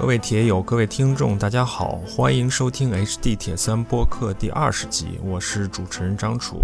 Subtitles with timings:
[0.00, 6.56] 各位铁友，各位听众，大家好，欢迎收听 HD 铁三播客第二十集，我是主持人张楚。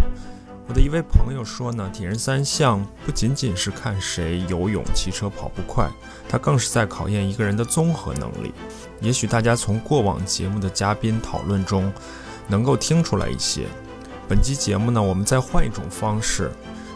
[0.66, 5.86] 我的一位朋友说呢，铁人三项不仅仅是看谁游泳、骑车跑步快，
[6.26, 8.54] 它更是在考验一个人的综合能力。
[9.02, 11.92] 也许大家从过往节目的嘉宾讨论中
[12.48, 13.66] 能够听出来一些。
[14.26, 16.50] 本期节目呢，我们再换一种方式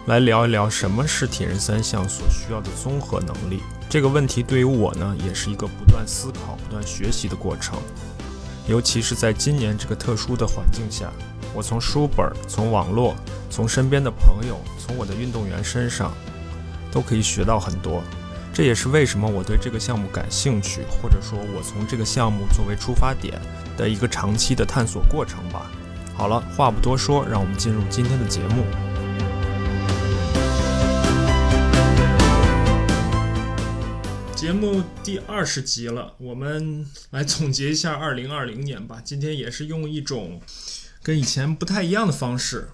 [0.07, 3.61] 来聊一聊什么是铁人三项所需要的综合能力。
[3.91, 7.77] 这个问题对于我呢，也是一个不断思考、不断学习的过程。
[8.69, 11.11] 尤其是在今年这个特殊的环境下，
[11.53, 13.17] 我从书本、从网络、
[13.51, 16.13] 从身边的朋友、从我的运动员身上，
[16.93, 18.01] 都可以学到很多。
[18.55, 23.43] 这也是为什么我对这个项目感兴趣，或者说我从这个项目作为出发点
[23.77, 25.69] 的一个长期的探索过程吧。
[26.15, 28.63] 好了，话不多说，让我们进入今天的节目。
[34.41, 38.99] 节目第二十集了，我们来总结一下二零二零年吧。
[39.05, 40.41] 今天也是用一种
[41.03, 42.71] 跟以前不太一样的方式。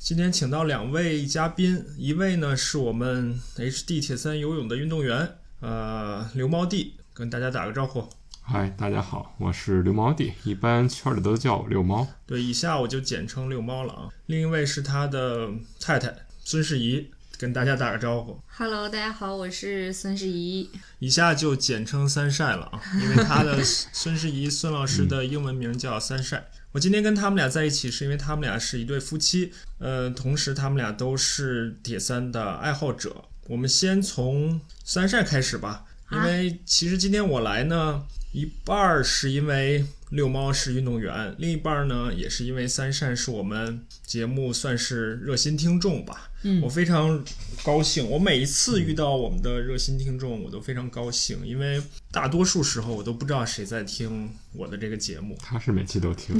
[0.00, 8.08] 今天请到两位嘉宾，一位呢是我们 HD 铁三游泳的运动员，呃，刘猫弟，跟大家打个招呼。
[8.42, 12.04] 嗨，大家好，我是刘猫弟，一般圈里都叫我六猫。
[12.26, 14.08] 对，以下我就简称六猫了啊。
[14.26, 17.12] 另一位是他的太太孙世怡。
[17.38, 20.70] 跟大家打个招呼，Hello，大家好，我是孙世怡，
[21.00, 26.48] 以下就简称三晒了啊，因为他的孙世怡孙老师的英文名叫三晒。
[26.72, 33.24] 我今天跟他们俩在一起，是因为他们俩是一对夫妻，呃，同时他们俩都是铁三的爱好者。
[33.48, 46.30] 我们先从三晒开始吧，因为其实今天我来呢，一半儿是因为遛猫是运动员，另一半儿呢也是因为三善是我们节目算是热心听众吧。
[46.62, 47.24] 我非常
[47.62, 55.36] 高兴，我每一次遇到我们的热心听众，我都非常高兴，因为大多数时候我都不知道谁在听我的这个节目。
[55.40, 56.34] 他是每期都听，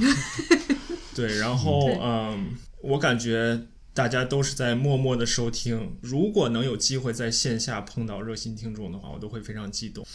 [1.14, 3.60] 对，然后嗯，我感觉
[3.94, 5.97] 大家都是在默默的收听。
[6.03, 10.06] 如果能有机会在线下碰到热心听众的话，我都会非常激动。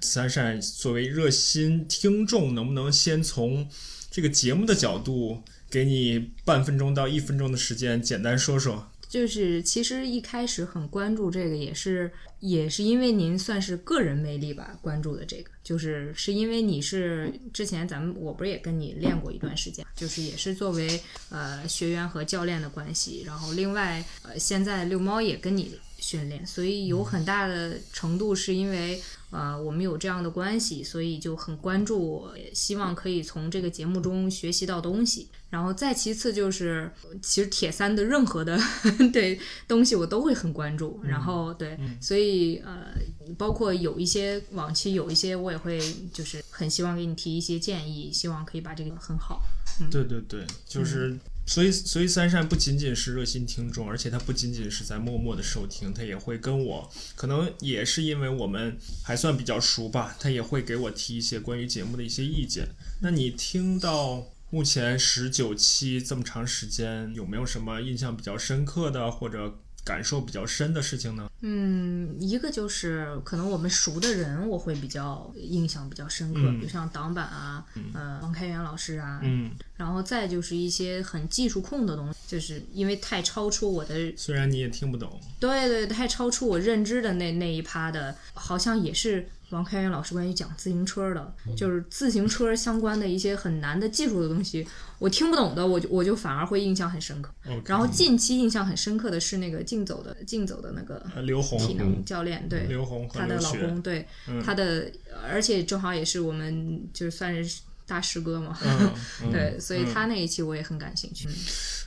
[0.00, 3.68] 三善作为热心听众，能不能先从
[4.10, 8.90] 这个节目的角度，给你半分钟到一分钟的时间，简单说说？
[9.14, 12.10] 就是其实一开始很关注这个，也是
[12.40, 29.00] 也是因为您算是个人魅力吧，关注的这个，就是是因为你是之前咱们我不是也跟你练过一段时间，就是也是作为呃学员和教练的关系，然后另外呃现在遛猫也跟你训练，所以有很大的程度是因为。
[29.30, 35.28] 呃，我们有这样的关系，所以就很关注，希望可以从这个节目中学习到东西。
[35.50, 36.88] 然后再其次就是，
[37.20, 38.56] 其实铁三的任何的
[39.12, 41.00] 对东西我都会很关注。
[41.02, 42.94] 然后对，所以呃，
[43.36, 45.80] 包括有一些往期有一些我也会
[46.12, 49.42] 就是很希望给你提一些建议，希望可以把这个很好。
[49.80, 51.18] 嗯对对对，就是。
[51.46, 62.68] 所以，所以三善不仅仅是热心听众，而且他不仅仅是在默默的收听，他也会跟我，可能也是因为我们还算比较熟吧，他也会给我提一些关于节目的一些意见。
[63.02, 71.30] 那你听到目前十九期这么长时间，有没有什么印象比较深刻的或者感受比较深的事情呢？
[71.42, 79.50] 嗯，一个就是可能我们熟的人，我会比较印象比较深刻，比如像挡板啊，呃，王开元老师啊，嗯。
[79.76, 94.66] 然后再就是一些很技术控的东西，就是因为太超出我的，虽然你也听不懂，对对，太超出我认知的那那一趴的，好像也是王开元老师关于讲自行车的，就是自行车相关的一些很难的技术的东西，
[94.98, 97.32] 我听不懂的，我就我就反而会印象很深刻。
[97.66, 104.06] 然后近期印象很深刻的是那个竞走的竞走的那个刘红体能教练，对，刘红他的老公，对
[104.44, 104.90] 他的，
[105.28, 107.60] 而且正好也是我们就算是。
[107.86, 108.58] 大师哥嘛，
[109.30, 111.28] 对，所以他那一期我也很感兴趣。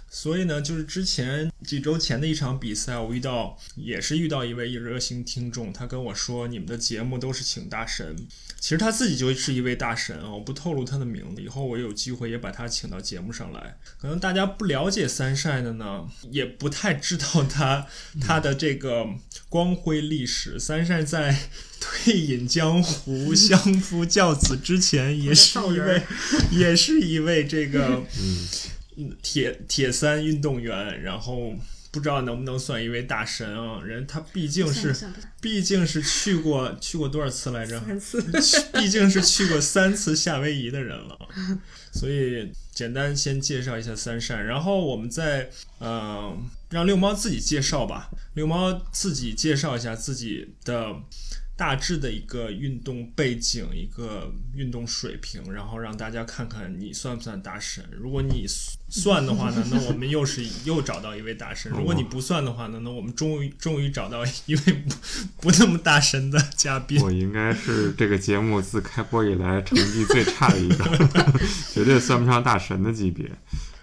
[0.10, 8.16] 所以呢，就是之前几周前的一场比赛，我遇到也是遇到一位热心听众，他跟我说：“你们的节目都是请大神。”
[8.60, 13.78] 其实他自己就是一位大神啊，我不透露他的名字，以后我有机会也把他请到节目上来。
[14.00, 17.86] 可能大家不了解三晒的呢， 也不太知道他
[18.22, 19.06] 他的这个
[19.50, 20.58] 光辉历史。
[20.58, 21.38] 三晒在
[21.80, 26.02] 退隐江湖、相夫教子之前，也是一位，
[26.52, 28.04] 也是一位这个。
[29.22, 31.54] 铁铁三运动员，然后
[31.92, 33.82] 不知道能不能算一位大神啊？
[33.82, 34.96] 人他毕竟是，
[35.42, 37.80] 毕竟是去过 去过多少次来着？
[37.80, 38.22] 三次，
[38.74, 41.18] 毕竟是去过三次夏威夷的人了。
[41.94, 45.50] 所以简单先介绍一下三善，然后我们再
[45.80, 48.10] 嗯让六猫自己介绍吧。
[48.36, 50.94] 六猫自己介绍一下自己的
[51.58, 57.84] 大致的一个运动背景、一个运动水平，然后让大家看看你算不算大神。
[57.92, 58.46] 如果你
[58.88, 64.74] 算的话呢，那我们又是又找到一位大神；如果你不算的话呢，那我们终于终于找到一位
[65.42, 67.02] 不不那么大神的嘉宾。
[67.02, 70.86] 我应该是这个节目自开播以来成绩最差的一个，
[71.74, 73.28] 绝对算不上大神的级别。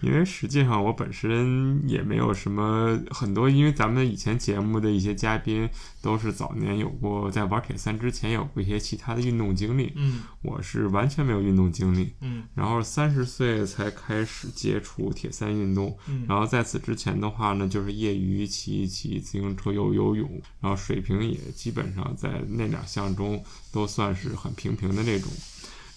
[0.04, 5.68] 因为实际上我本身也没有什么很多，因为咱们以前节目的一些嘉宾
[6.02, 20.28] 都是早年有过在玩铁三之前有过一些其他的运动经历，嗯我是完全没有运动经历，嗯然后三十岁才开始接触铁三运动，嗯然后在此之前的话呢，就是业余骑一骑自行车、游游泳，
[20.60, 23.42] 然后水平也基本上在那两项中
[23.72, 25.30] 都算是很平平的那种。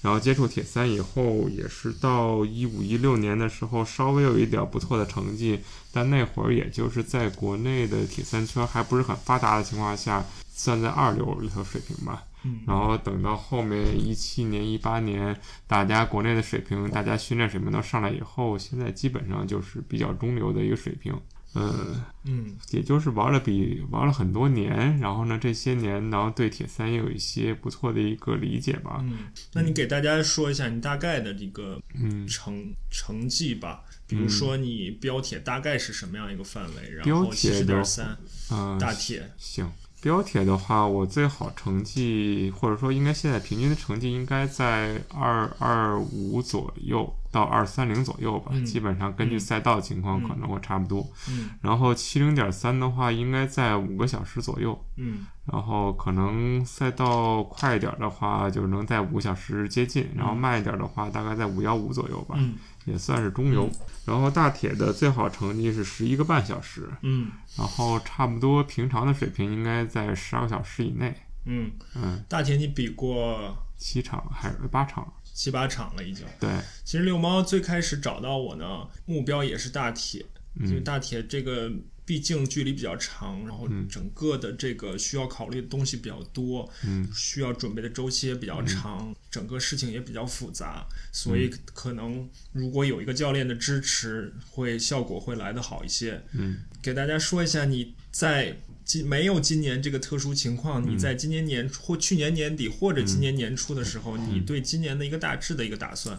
[0.02, 5.60] 然后接触铁三以后，也是到一五一六年的时候，稍微有一点不错的成绩，
[5.92, 10.24] 但那会儿也就是在国内的铁三圈还不是很发达的情况下，
[10.54, 12.24] 算在二流里头水平吧。
[12.44, 15.36] 嗯然后等到后面一七年、一八年，
[15.66, 21.20] 大家国内的水平，大家训练水平都上来以后，现在基本上就是比较中流的一个水平。
[21.56, 22.58] 嗯，嗯。
[22.72, 29.00] 也就是玩了比玩了很多年，然后呢，这些年然后对铁三也有一些不错的一个理解吧。
[29.02, 29.20] 嗯，
[29.54, 38.18] 那你给大家说一下你大概的这个嗯，成成绩吧，比如说你标铁大概是什么样一个范围，然标后七十铁的点三
[38.50, 39.72] 啊、大铁，行，
[40.02, 48.64] 标铁的话，我最好成绩，或者说应该现在平均的成绩应该在二二五左右到二三零左右吧，嗯。
[48.64, 49.40] 基本上根据嗯。
[49.40, 51.06] 赛道情况嗯可能会差不多。
[51.30, 51.50] 嗯。
[51.62, 54.80] 然后七零点三的话，应该在五个小时左右。
[54.98, 55.26] 嗯。
[55.46, 62.54] 然后可能赛道快一点的话，就能在五个小时接近；然后慢一点的话，大概在五幺五左右吧，嗯
[62.88, 63.70] 也算是中游。
[64.06, 71.16] 然后大铁的最好成绩是十一个半小时，嗯然后差不多平常的水平应该在十二个小时以内。
[71.46, 75.14] 嗯，嗯，大铁你比过七场还是八场？
[75.24, 76.26] 七八场了已经。
[76.40, 76.50] 对，
[76.84, 80.26] 其实六猫最开始找到我呢，目标也是大铁，
[80.56, 81.70] 因为嗯大铁这个
[82.08, 96.24] 毕竟距离比较长，然后嗯整个的这个需要考虑的东西比较多，嗯需要准备的周期也比较长，整个事情也比较复杂，所以可能如果有一个教练的支持，会效果会来得好一些。
[96.32, 98.58] 嗯给大家说一下你在。
[98.88, 106.18] 今没有今年这个特殊情况，嗯你在今年年初或去年年底或者今年年初的时候，你对今年的一个大致的一个打算？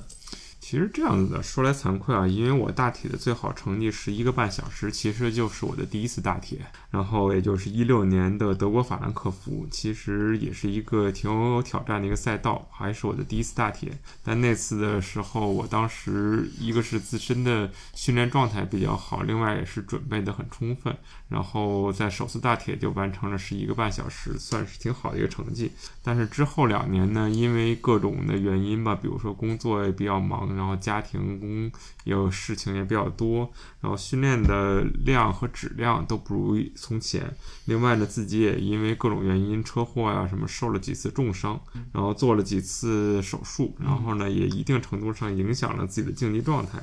[0.71, 6.59] 其实这样子的，说来惭愧啊，因为我大体的最好成绩是一个半小时，其实就是我的第一次大铁，
[6.91, 13.99] 然后也就是一六年的德国法兰克福，其实也是一个挺有挑战的一个赛道，还是我的第一次大铁。
[14.25, 20.97] 但那次的时候，我当时一个是自身的训练状态比较好，另外也是准备的很充分，
[21.29, 25.73] 然后在首次大铁就完成了十一个半小时，算是挺好的一个成绩。
[26.03, 31.71] 但是之后两年呢，因为各种的原因吧，比如说工作也比较忙，然后家庭工
[32.05, 33.51] 也有事情也比较多，
[33.81, 37.35] 然后训练的量和质量都不如从前。
[37.67, 41.61] 另外呢，自己也因为各种原因，车祸呀、什么受了几次重伤，
[41.93, 46.83] 然后做了几次手术，然后呢，也一定程度上影响了自己的竞技状态，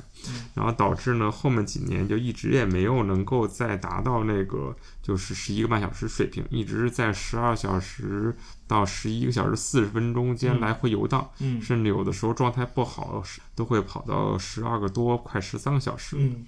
[0.54, 4.76] 然后导致呢后面几年就一直也没有能够再达到那个
[5.06, 8.34] 就是十一个半小时水平，一直在十二小时
[8.66, 13.22] 到十一个小时四十分钟间嗯来回游荡，嗯甚至有的时候状态不好，
[13.54, 16.16] 都会跑到十二个多，快十三个小时。
[16.18, 16.44] 嗯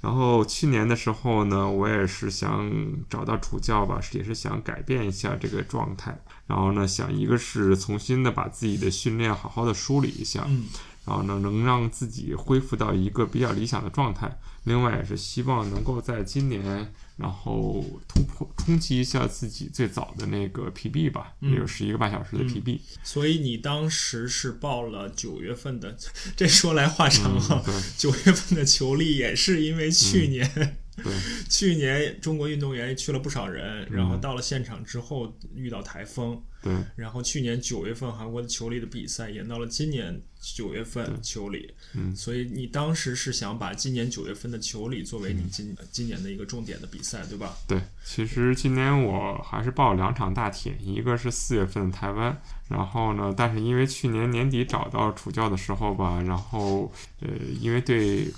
[0.00, 2.72] 然后去年的时候呢，我也是想
[3.10, 6.18] 找到主教吧，也是想改变一下这个状态。
[6.46, 10.64] 然后呢，想一个是重新的把自己的训练好好的梳理一下，嗯
[11.04, 14.38] 然后呢，能让自己恢复到一个比较理想的状态。
[14.64, 21.50] 另外也是希望能够在今年，然后突破冲击一下自己最早的那个 PB 吧，嗯。
[21.52, 22.48] 也有十一个半小时的嗯。
[22.48, 22.80] PB。
[23.02, 25.96] 所以你当时是报了九月份的，
[26.36, 27.62] 这说来话长哈、
[27.96, 31.12] 九月份的球力也是因为去年、对，
[31.50, 33.96] 去年中国运动员去了不少人，嗯。
[33.96, 47.56] 然后到了现场之后遇到台风，对，然后去年九月份韩国的球历的比赛延到了今年九月份球历，嗯所以你当时是想把今年九月份的球历作为嗯你今、今年的一个重点的比赛，对吧？
[47.66, 57.28] 对，其实今年我还是报了两场大铁，一个是四月份的台湾，然后呢，但是因为去年年底找到主教的时候吧，然后呃，
[57.60, 58.32] 因为对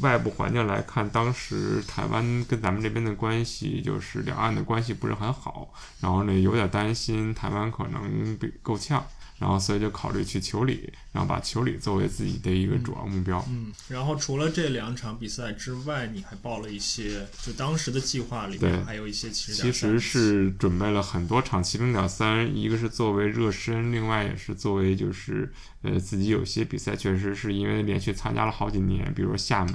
[0.00, 9.04] 外部环境来看，当时台湾跟咱们这边的关系就是两岸的关系不是很好，然后呢，有点担心台湾可能被够呛。
[9.38, 13.42] 然后所以就考虑去球里，然后把球里作为自己的一个主要目标。
[13.48, 29.74] 嗯，然后除了这两场比赛之外，你还报了一些，就当时的计划里面还有一些其实其实是准备了很多场七零点三，一个是作为热身，另外也是作为就是呃自己有些比赛确实是因为连续参加了好几年，比如说厦门，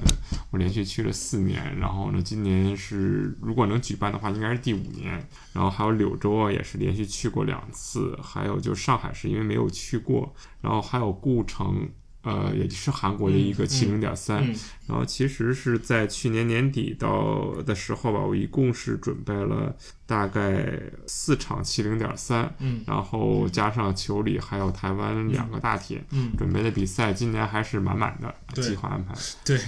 [0.52, 11.90] 我连续去了四年，然后呢今年是如果能举办的话，应该是第五年，然后还有柳州啊也是连续去过两次，还有就上海是因为没有去过，然后还有顾城。
[12.24, 14.56] 呃，也是韩国的一个七零点三，嗯
[14.88, 29.16] 然后其实是在去年年底到的时候吧，我一共是准备了大概四场七零点三，嗯然后加上球里还有台湾两个大铁，嗯准备的比赛，今年还是满满的计划安排。
[29.44, 29.60] 对，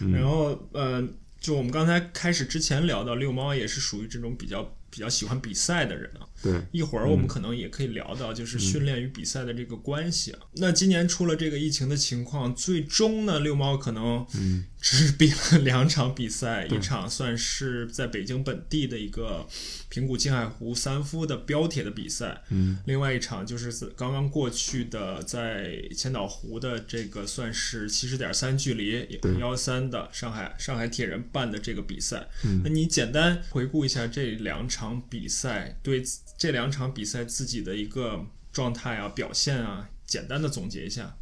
[0.00, 1.02] 嗯然后呃，
[1.40, 6.26] 就我们刚才开始之前聊到，六猫也是属于这种比较比较喜欢比赛的人啊。
[6.42, 10.40] 对，一会儿我们可能也可以聊到，就是训练与比赛的这个关系啊。
[10.56, 19.46] 那今年出了这个疫情的情况，最终呢，六猫可能嗯只比了 两场比赛，对一场算是在北京本地的一个
[19.88, 32.28] 平谷青海湖三夫的标铁的比赛，嗯另外一场就是刚刚过去的在千岛湖的这个算是七十点三距离对幺三的上海上海铁人办的这个比赛。
[32.44, 36.02] 嗯那你简单回顾一下这两场场比赛，对
[36.36, 41.16] 这两场比赛自己的一个状态啊、表现啊，简单的总结一下。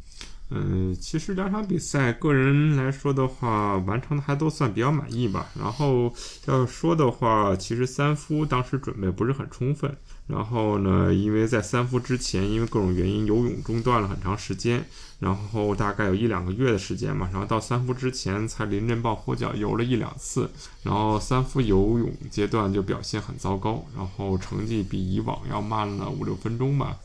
[0.49, 5.49] 嗯，其实两场比赛，个人来说的话，完成的还都算比较满意吧。
[5.57, 6.13] 然后
[6.47, 9.97] 要说的话，其实三夫当时准备不是很充分。
[10.27, 14.83] 然后呢，因为在三伏之前，因为各种原因游泳中断了很长时间，
[15.19, 17.29] 然后大概有一两个月的时间嘛。
[17.31, 20.49] 然后到三伏之前才临阵抱佛脚游了一两次，
[20.81, 26.97] 然后三伏游泳阶段就表现很糟糕，然后成绩比以往要慢了五六分钟吧。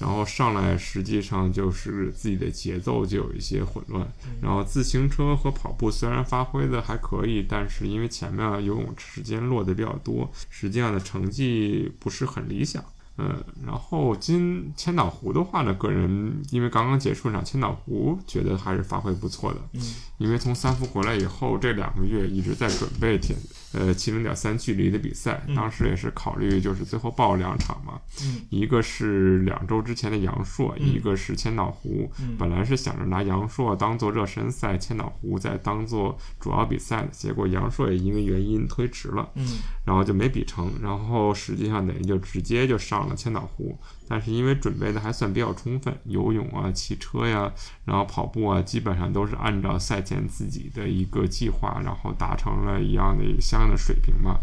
[0.00, 12.82] 然后上来实际上就是自己的节奏就有一些混乱，然后自行车和跑步虽然发挥的还可以，但是因为前面游泳时间落的比较多，实际上的成绩不是很理想。
[13.18, 19.60] 嗯，然后今千岛湖的话呢，个人因为刚刚结束一场千岛湖，觉得还是发挥不错的。
[19.74, 19.82] 嗯，
[20.16, 23.36] 因为从三伏回来以后，这两个月一直在准备铁
[23.72, 32.10] 呃七零点三距离的比赛，嗯当时也是考虑就是最后报两场嘛，嗯一个是两周之前的阳朔，嗯一个是千岛湖。
[32.20, 39.28] 嗯本来是想着拿阳朔当做热身赛，千岛湖再当做主要比赛的，结果阳朔也因为原因推迟了。
[39.34, 39.46] 嗯
[39.84, 43.76] 然后就没比成，然后实际上等于就直接就上了千岛湖，
[44.10, 47.52] 但是因为准备的还算比较充分，游泳啊、骑车呀，
[47.84, 54.40] 然后跑步啊，基本上都是按照赛前自己的一个计划，然后达成了一样的相应的水平嘛。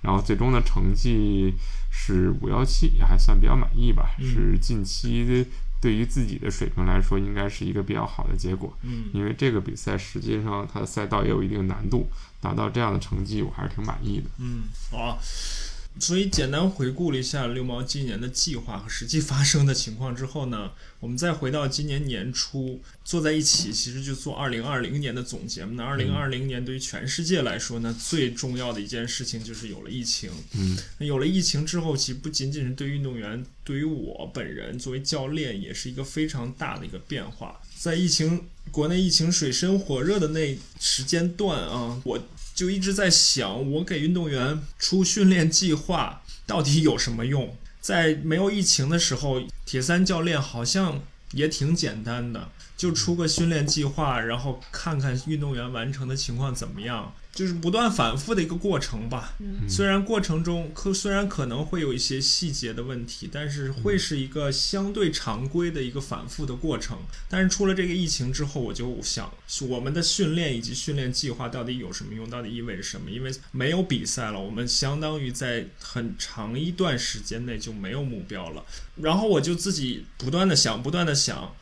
[0.00, 1.52] 然后最终的成绩
[1.90, 5.46] 是五幺七，也还算比较满意吧，嗯是近期
[5.82, 8.74] 对于自己的水平来说，应该是一个比较好的结果。
[8.80, 12.08] 嗯因为这个比赛实际上它的赛道也有一定难度，
[12.40, 14.30] 达到这样的成绩，我还是挺满意的。
[14.38, 15.18] 嗯，好。
[15.98, 25.72] 所以简单回顾了一下六毛今年的计划和实际发生的情况之后呢，我们再回到今年年初坐在一起，其实就做二零二零年的总结嘛。
[25.74, 30.30] 那二零二零年对于全世界来说呢，最重要的一件事情就是有了疫情。
[30.54, 37.60] 嗯那有了疫情之后，其实不仅仅是对于运动员，对于我本人作为教练，也是一个非常大的一个变化。
[37.78, 42.22] 在疫情国内疫情水深火热的那时间段啊，我
[42.54, 47.56] 就一直在想，我给运动员出训练计划到底有什么用？
[47.80, 51.00] 在没有疫情的时候，铁三教练好像
[51.32, 59.34] 也挺简单的，就出个训练计划，然后看看运动员完成的情况怎么样，就是不断反复的一个过程吧。
[59.68, 66.98] 虽然过程中可虽然可能会有一些细节的问题，但是会是一个相对常规的一个反复的过程。
[67.28, 69.32] 但是出了这个疫情之后，我就想
[69.68, 73.10] 我们的训练以及训练计划到底有什么用，到底意味着什么？
[73.10, 78.64] 因为没有比赛了，我们相当于在很长一段时间内就没有目标了。
[78.96, 81.54] 然后我就自己不断的想，不断的想，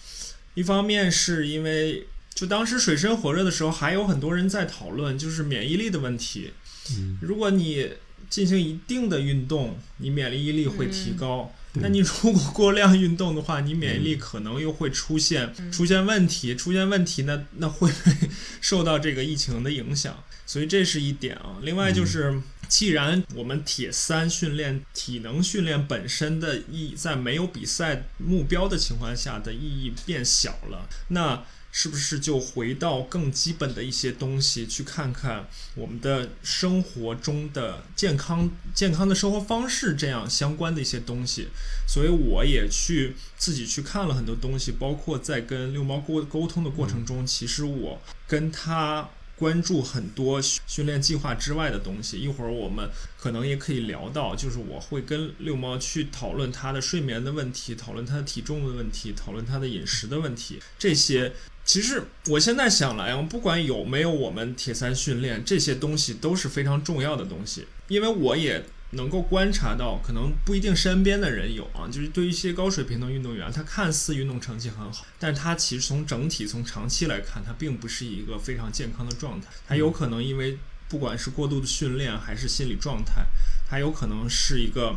[0.55, 2.07] 一方面是因为
[2.39, 6.53] 就当时水深火热的时候，还有很多人在讨论就是免疫力的问题。
[6.93, 7.91] 嗯如果你
[8.31, 11.53] 进行一定的运动，你免疫力会提高。
[11.75, 17.91] 嗯那你如果过量运动的话，你免疫力可能又会出现、出现问题，出现问题那那会
[18.61, 21.59] 受到这个疫情的影响，所以这是一点啊。
[21.63, 41.49] 另外就是，既然我们铁三训练、体能训练本身的意义，在没有比赛目标的情况下的意义变小了，那是不是就回到更基本的一些东西，去看看我们的生活中的健康、健康的生活方式这样相关的一些东西？
[41.87, 49.09] 所以我也去自己去看了很多东西，包括在跟六猫沟沟通的过程中，其实我跟他。
[49.39, 60.61] 关注很多训练计划之外的东西，一会儿我们可能也可以聊到，就是我会跟六猫去讨论他的睡眠的问题，讨论他的体重的问题，讨论他的饮食的问题。
[60.79, 61.33] 这些
[61.65, 68.65] 其实我现在想来啊，不管有没有我们铁三训练，这些东西都是非常重要的东西，因为我也。
[68.93, 79.49] 能够观察到，可能不一定身边的人有啊，就是对一些高水平的运动员，他看似运动成绩很好，但他其实从整体、从长期来看，他并不是一个非常健康的状态。
[79.67, 83.27] 他有可能因为不管是过度的训练还是心理状态，
[83.69, 84.97] 他有可能是一个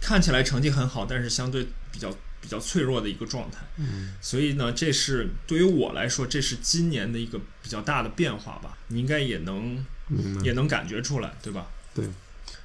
[0.00, 3.58] 看起来成绩很好，但是相对比较比较脆弱的一个状态。
[3.76, 8.76] 嗯，所以呢，这是对于我来说，这是今年的一个比较大的变化吧。
[8.88, 9.86] 你应该也能
[10.42, 11.68] 也能感觉出来，对吧？
[11.94, 12.04] 对。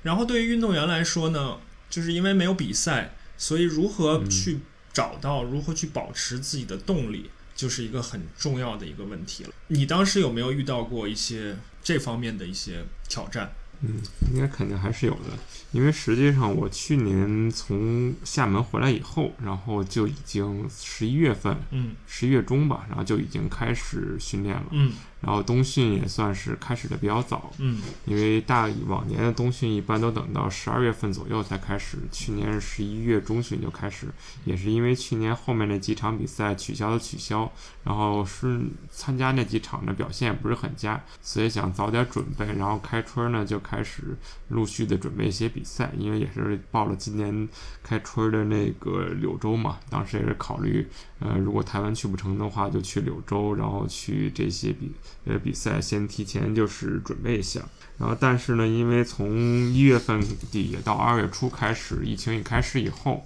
[0.03, 1.57] 然后对于运动员来说呢，
[1.89, 4.59] 就是因为没有比赛，所以如何去
[4.93, 9.49] 找到、如何去保持自己的动力，就是一个很重要的一个问题了。
[9.67, 13.51] 你当时有没有遇到过一些这方面的一些挑战？
[13.81, 14.01] 嗯，
[14.33, 15.37] 应该肯定还是有的，
[15.71, 24.91] 因为实际上我去年从厦门回来以后，然后就已经十一月份，嗯，十一月中吧，然后就已经开始训练了，嗯。
[25.21, 34.07] 然后冬训也算是开始的比较早，嗯，因为大往年的冬训一般都等到十二月份左右才开始，去年是十一月中旬就开始，
[34.45, 37.51] 也是因为去年后面那几场比赛取消的取消，
[37.83, 47.47] 然后是参加那几场的表现也不是很佳，所以想早点准备，然后开春呢就开始陆续的准备一些比赛，因为也是报了今年
[47.83, 50.87] 开春的那个柳州嘛，当时也是考虑，
[51.19, 54.93] 呃，如果台湾去不成的话，就去柳州，然后去这些比。
[55.25, 57.61] 呃，比赛先提前就是准备一下，
[57.97, 59.29] 然后但是呢，因为从
[59.69, 63.25] 一月份底到二月初开始，疫情一开始以后，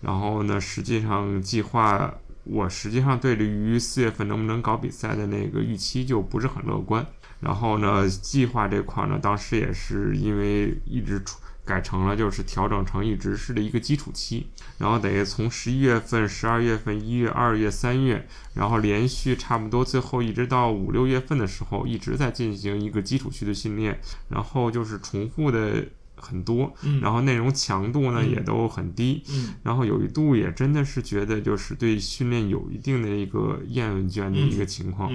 [0.00, 7.06] 然后呢，实际上计划我实际上对于四月份能不能搞比赛的那个预期就不是很乐观，
[7.40, 11.38] 然后呢，计划这块呢，当时也是因为一直出。
[11.72, 25.82] 改成了就是调整成一直是的一个基础期，然后等于从十一月份、十二月份、一月、二月、三月，然后连续差不多最后一直到五六月份的时候，一直在进行一个基础区的训练，然后就是重复的
[26.14, 26.70] 很多，
[27.00, 29.22] 然后内容强度呢也都很低，
[29.62, 35.10] 然后有一度也真的是觉得就是对训练有一定的一个厌倦的一个情况，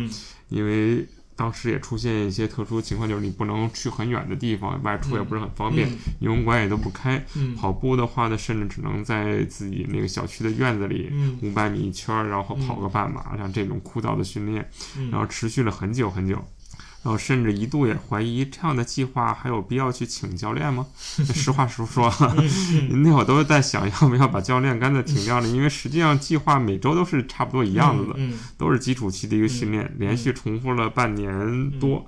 [0.49, 1.07] 因为。
[1.37, 5.87] 当时也出现一些特殊情况，就是你不能去很远的地方，外出也不是很方便，
[6.19, 7.23] 游泳馆也都不开。
[7.55, 11.11] 跑步的话呢，甚至只能在自己那个小区的院子里，
[11.43, 14.67] 五百米一圈，然后跑个半马，像这种枯燥的训练，
[15.11, 16.43] 然后持续了很久很久。
[17.07, 20.85] 然后甚至一度也怀疑这样的计划还有必要去请教练吗？
[21.33, 22.13] 实话实说，
[23.01, 28.19] 那会儿都是在想要不要把教练干脆停掉了，因为实际上计划每周都是差不多一样子的，
[28.57, 32.05] 都是基础期的一个训练，连续重复了半年多，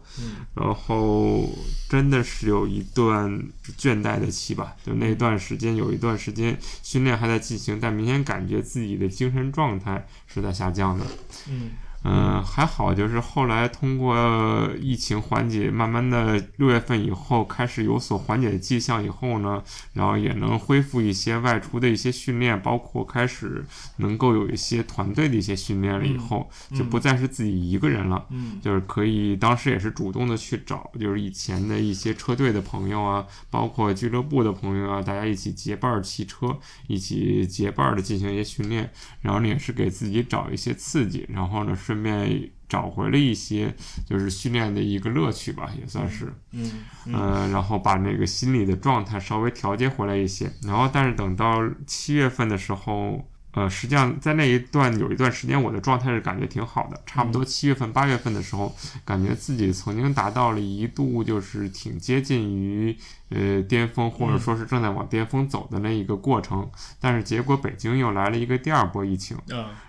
[0.54, 1.50] 然后
[1.88, 3.42] 真的是有一段
[3.78, 11.06] 倦怠的期吧，就那段时间有一段时间训练还在进行，但明显感觉自己的精神状态是在下降的。
[11.48, 11.70] 嗯。
[12.04, 23.66] 嗯，还好，就是后来通过疫情缓解，慢慢的六月份以后开始有所缓解的迹象以后呢，然后也能恢复一些外出的一些训练，包括开始
[23.98, 36.58] 能够有一些团队的一些训练了以后，就不再是自己一个人了，嗯，就是可以当时也是主动的去找，就是以前的一些车队的朋友啊，包括俱乐部的朋友啊，大家一起结伴骑车，
[36.88, 41.78] 一起结伴的进行一些训练，然后呢也是给自己找一些刺激，然后呢。
[41.90, 43.74] 顺便找回了一些，
[44.06, 53.28] 就是训练的一个乐趣吧，也算是，嗯，呃，然后把那个心理的状态稍微调节回来一些，然后但是等到七月份的时候。
[53.52, 57.02] 呃，实际上在那一段有一段时间，我的状态是感觉挺好的。
[57.04, 58.74] 差不多七月份、八月份的时候，
[59.04, 62.96] 感觉自己曾经达到了一度就是挺接近于
[63.30, 66.70] 呃巅峰，或者说是正在往巅峰走的那一个过程。
[67.00, 69.38] 但是结果北京又来了一个第二波疫情，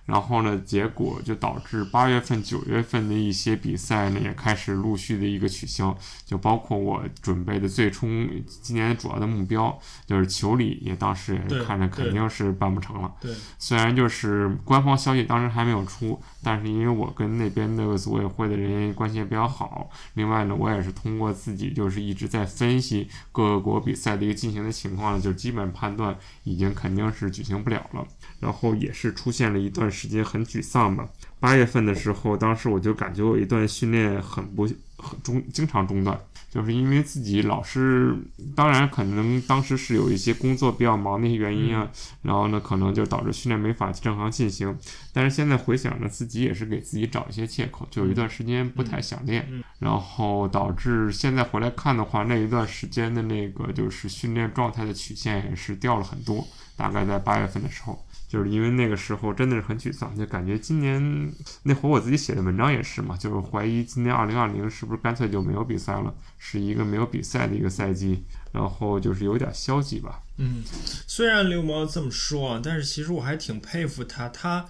[0.06, 8.08] 然后呢，结果就导致八月份、九月份的一些比赛呢也开始陆续的一个取消，就包括我准备的最初
[8.62, 13.14] 今年主要的目标就是球里，也当时也是看着肯定是办不成了。
[13.20, 13.32] 对。
[13.58, 28.06] 虽然就是官方消息当时还没有出，但是因为我跟那边的组委会的人关系也比较好，另外呢，我也是通过自己就是一直在分析各国比赛的一个进行的情况呢，就基本判断已经肯定是举行不了了。
[28.40, 31.08] 然后也是出现了一段时间很沮丧吧。
[31.38, 36.18] 八月份的时候，当时我就感觉我一段训练很不很中，经常中断。
[36.50, 38.12] 就是因为自己老是，
[38.56, 41.88] 当然可能当时是有一些工作比较忙的一些原因啊，
[42.22, 44.76] 然后呢，可能就导致训练没法正常进行。
[45.12, 56.44] 但是现在回想着，自己也是给自己找一些借口，就有一段时间不太想练，然后导致现在回来看的话，那一段时间的那个就是训练状态的曲线也是掉了很多，
[56.76, 58.04] 大概在八月份的时候。
[58.30, 70.22] 就是因为那个时候真的是很沮丧，就感觉今年那会儿我自己写的文章也是嘛，就是怀疑今年二零二零是不是干脆就没有比赛了，是一个没有比赛的一个赛季，然后就是有点消极吧。
[70.36, 70.62] 嗯，
[71.08, 74.64] 虽然刘毛这么说啊，但是其实我还挺佩服他，他。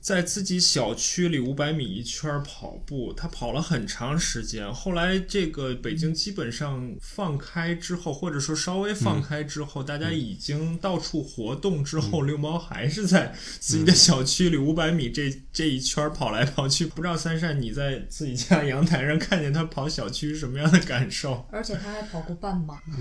[0.00, 4.72] 在自己小区里五百米一圈跑步，他跑了很长时间。
[4.72, 16.86] 后来这个北京基本上放开之后，或者说稍微放开之后，大家已经到处活动之后，遛猫还是在自己的小区里五百米这这一圈跑来跑去。
[16.86, 21.46] 不知道三善你在自己家阳台上看见他跑小区是什么样的感受？
[21.52, 22.80] 而且他还跑过半马。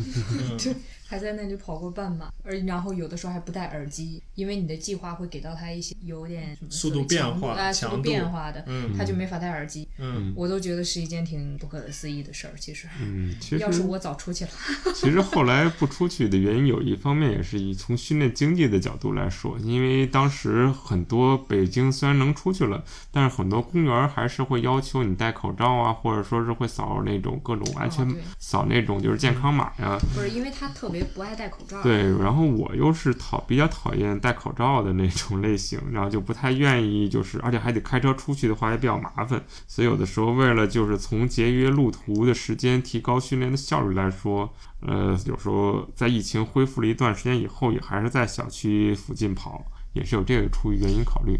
[1.12, 14.52] 还在那里跑过半马，而然后有的时候还不戴耳机，因为你的计划会给到他一些有点什么速度变化啊，速度变化的，嗯，他就没法戴耳机，嗯，我都觉得是一件挺不可思议的事儿，其实，嗯，其实要是我早出去了，
[14.96, 28.08] 其实后来不出去的原因有一方面也是以从训练经济的角度来说，因为当时很多北京虽然能出去了，但是很多公园还是会要求你戴口罩啊，或者说是会扫那种各种安全
[28.40, 31.02] 扫那种就是健康码呀，不是因为他特别。
[31.16, 31.82] 不爱戴口罩。
[31.82, 51.38] 对，然后我又是讨比较讨厌戴戴口罩的那种类型，然后就不太愿意，就是 而且还得开车出去的话也比较麻烦，所以有的时候为了就是从节约路途的时间，提高训练的效率来说，呃，有时候在疫情恢复了一段时间以后，也还是在小区附近跑，也是有这个出于原因考虑。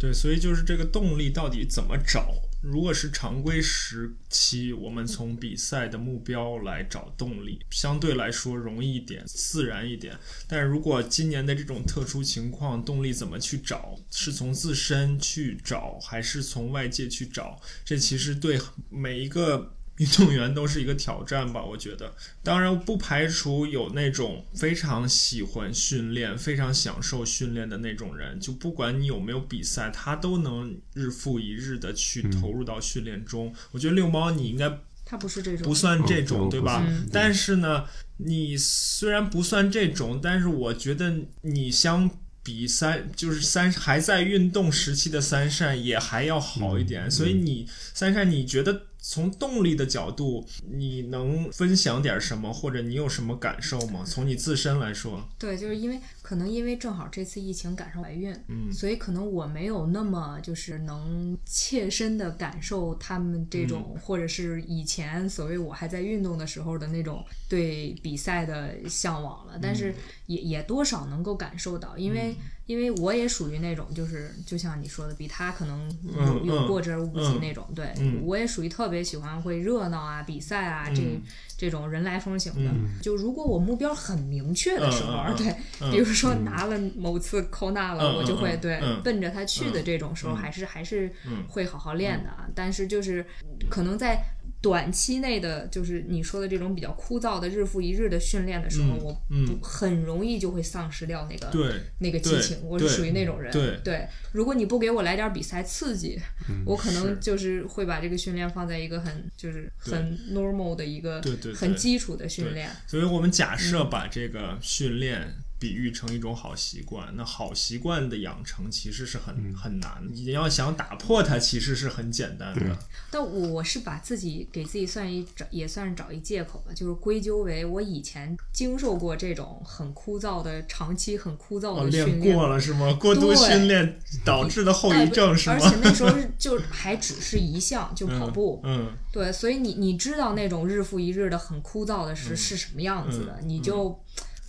[0.00, 2.26] 对，所以就是这个动力到底怎么找？
[2.62, 10.16] 如果是常规时期，我们从比赛的目标来找动力，相对来说容易一点，自然一点。
[10.46, 13.98] 但如果今年的这种特殊情况，动力怎么去找？
[14.12, 17.60] 是从自身去找，还是从外界去找？
[17.84, 19.74] 这其实对每一个。
[19.98, 22.14] 运动员都是一个挑战吧，我觉得。
[22.42, 33.54] 当然不排除有那种非常喜欢训练、非常享受训练的那种人，就不管你有没有比赛，他都能日复一日的去投入到训练中。
[33.70, 36.84] 我觉得六猫你应该他不是这种，不算这种，对吧？
[37.12, 37.84] 但是呢，
[38.16, 42.10] 你虽然不算这种，但是我觉得你相
[42.42, 47.10] 比三就是三还在运动时期的三善也还要好一点。
[47.10, 48.86] 所以你三善，你觉得？
[49.04, 54.04] 从动力的角度，你能分享点什么，或者你有什么感受吗？
[54.06, 69.92] 从你自身来说，对，就是因为可能因为正好这次疫情赶上怀孕，嗯，所以可能我没有那么就是能切身的感受他们这种，或者是以前所谓我还在运动的时候的那种对比赛的向往了，但是
[70.26, 72.34] 也也多少能够感受到，因为。
[72.66, 77.66] 因为我也属于那种，就是就像你说的，比他可能有有过之而无不及那种。
[77.74, 81.20] 对，我也属于特别喜欢会热闹啊、比赛啊这
[81.58, 82.70] 这种人来疯型的。
[83.02, 85.54] 就如果我目标很明确的时候，对，
[85.90, 91.12] 比如说拿了某次扣纳了，我就会对奔着他去的这种时候，还是还是
[91.48, 92.30] 会好好练的。
[92.54, 93.26] 但是就是
[93.68, 94.22] 可能在。
[94.62, 99.12] 短期内的就是你说的这种比较枯燥的日复一日的训练的时候，我
[99.44, 102.58] 不很容易就会丧失掉那个那个激情。
[102.62, 103.52] 我是属于那种人。
[103.82, 106.18] 对，如果你不给我来点比赛刺激，
[106.64, 111.20] 我可能就是会把这个训练放在一个很就是很 normal 的一个
[111.54, 112.70] 很基础的训练。
[112.86, 115.34] 所以我们假设把这个训练。
[115.62, 122.76] 比喻成一种好习惯，那好习惯的养成其实是很很难，你要想打破它，其实是很简单的。
[123.12, 132.92] 但我是把自己给自己算一找，也算是找一借口吧，就是归咎为我以前经受过这种很枯燥的、长期很枯燥的训练过了是吗？
[132.94, 135.54] 过度训练导致的后遗症是吗？
[135.54, 138.60] 而且那 时候就还只是一项，就跑步。
[138.64, 143.96] 嗯，对，所以你你知道那种日复一日的很枯燥的是是什么样子的，你就。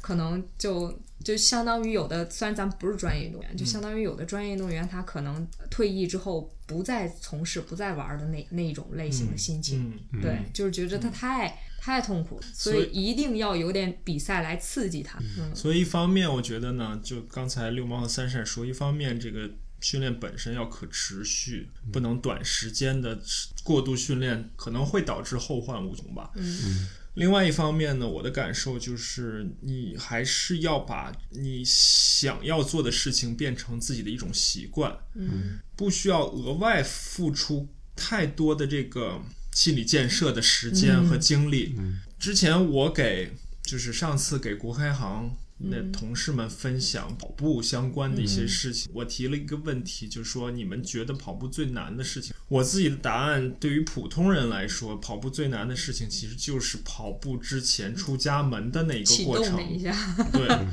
[0.03, 15.17] 可能就就相当于有的，虽然咱们不是专业运动员，就相当于有的专业运动员，他可能退役之后不再从事、不再玩的那那一种类型的心情，对，就是觉得他太太痛苦了，所以一定要有点比赛来刺激他。
[15.55, 23.17] 所以一方面，我觉得呢，就刚才六毛和三善说，一方面这个训练本身要可持续，不能短时间的
[23.63, 26.31] 过度训练，可能会导致后患无穷吧。
[26.35, 26.89] 嗯。
[27.15, 35.59] 另外一方面呢，我的感受就是，你还是要把你想要做的事情变成自己的一种习惯，嗯。
[35.75, 39.21] 不需要额外付出太多的这个
[39.51, 41.75] 心理建设的时间和精力。
[41.77, 41.99] 嗯。
[42.17, 45.91] 之前我给就是上次给国开行那嗯。
[45.91, 52.33] 同事们分享跑步相关的一些事情，我提了一个问题，就是说你们觉得跑步最难的事情？
[52.47, 59.55] 我自己的答案对于普通人来说，跑步最难的事情其实就是跑步之前出家门的那一个过程。
[59.57, 59.73] 动。
[59.73, 59.95] 一下，
[60.31, 60.67] 对，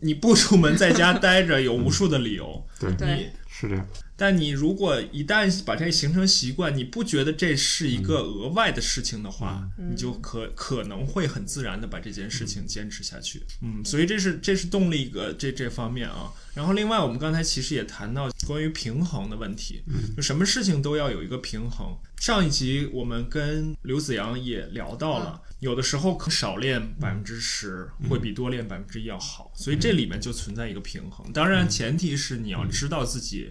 [0.00, 3.32] 你不出门在家待着有无数的理由，对，对。
[3.48, 3.86] 是这样。
[4.16, 13.42] 但你如果一旦把这个形成习惯，你不觉得这是一个额外的事情的话，嗯你就可可能会很自然的把这件事情坚持下去。
[13.60, 16.32] 嗯，所以这是这是动力一个这这方面啊。
[16.56, 19.84] 然后另外我们刚才其实也谈到关于平衡的问题，
[20.16, 21.94] 就什么事情都要有一个平衡。
[22.16, 25.42] 上一集我们跟刘子阳也聊到了。
[25.60, 31.30] 有的时候可少练百分之十会比多练百分之一要好，所以这里面就存在一个平衡。
[31.32, 33.50] 当然，前提是你要知道自己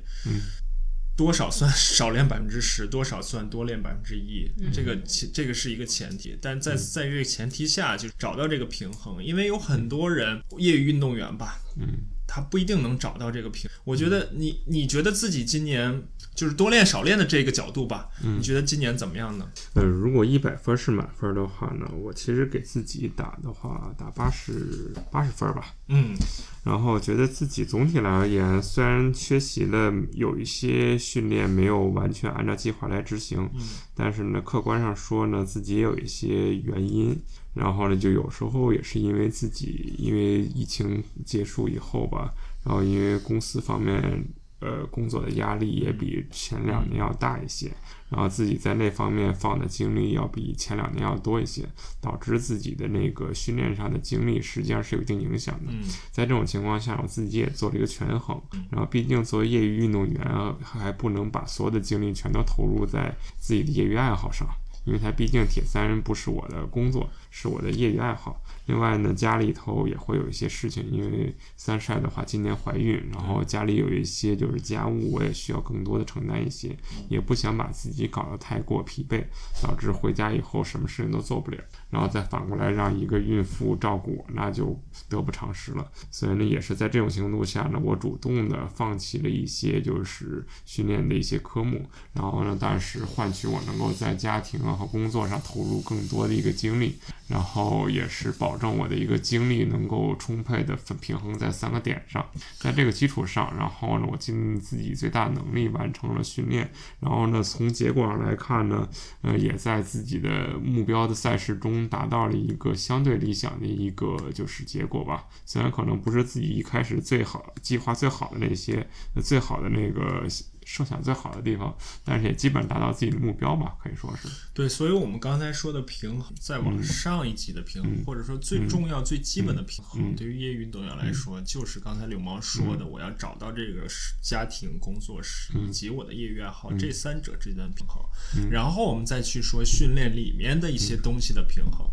[1.17, 6.37] 多少算少练百分之十，多少算多练百分之一，这个其这个是一个前提。
[6.39, 11.87] 但在在这个前提下，就找到这个平衡，因为有很多人业余运动员吧，嗯，
[12.27, 13.69] 他不一定能找到这个平。
[13.83, 19.47] 我觉得你你觉得自己今年就是多练少练的这个角度吧，你觉得今年怎么样呢？
[19.73, 25.73] 呃，如果一百分是满分的话呢，我其实给自己打的话，打八十八十分吧。
[25.87, 26.15] 嗯
[26.63, 33.61] 然后觉得自己总体来而言，虽然缺席了有一些训练没有完全按照计划来执行，嗯
[33.93, 37.15] 但是呢，客观上说呢，自己也有一些原因。
[37.55, 42.31] 然后呢，就有时候也是因为自己因为疫情结束以后吧，
[42.65, 44.23] 然后因为公司方面
[44.59, 47.71] 呃工作的压力也比前两年要大一些，
[48.09, 51.63] 然后自己在那方面放的精力要比前两年要多一些，
[52.01, 55.71] 导致自己的那个训练上的精力实际上是有一定影响的。
[55.71, 58.41] 嗯在这种情况下，我自己也做了一个权衡。
[58.71, 64.47] 然后，毕竟作为业余运动员啊，还不能把所有的精力全都投入在自己的业余爱好上，
[64.85, 68.41] 因为它毕竟铁三不是我的工作，是我的业余爱好。
[68.67, 76.75] 另外呢，家里头也会有一些事情，因为三晒的话今年怀孕，然后家里有一些就是家务，我也需要更多的承担一些，
[77.09, 79.23] 也不想把自己搞得太过疲惫，
[79.61, 81.57] 导致回家以后什么事情都做不了，
[81.91, 85.91] 然后再反过来让一个孕妇照顾我，那就得不偿失了。
[86.09, 102.25] 所以呢，也是在这种情况下呢，我主动的放弃了一些就是训练的一些科目，然后呢，但是换取我能够在家庭啊和工作上投入更多的一个精力，然后也是保证我的一个精力能够充沛的分平衡在三个点上，
[102.59, 108.87] 在这个基础上，然后呢，我尽自己最大能力完成了训练，然后呢，从结果上来看呢，
[109.21, 115.25] 呃，也在自己的目标的赛事中达到了一个相对理想的一个就是结果吧。
[115.45, 118.87] 虽然可能不是自己一开始最好计划最好的那些
[119.23, 120.25] 最好的那个
[120.65, 121.73] 设想最好的地方，
[122.03, 124.27] 但是也基本达到自己的目标吧，可以说是。
[124.53, 133.87] 对，所以我们刚才说的平衡，再往嗯上一级的平衡，嗯或者说最重要、最基本的平衡，嗯对于业余运动员来说，就是刚才柳毛说的，我要找到这个
[134.21, 138.03] 家庭、工作室以及我的业余爱好、这三者之间的平衡，
[138.49, 141.87] 然后我们再去说训练里面的一些东西的平衡。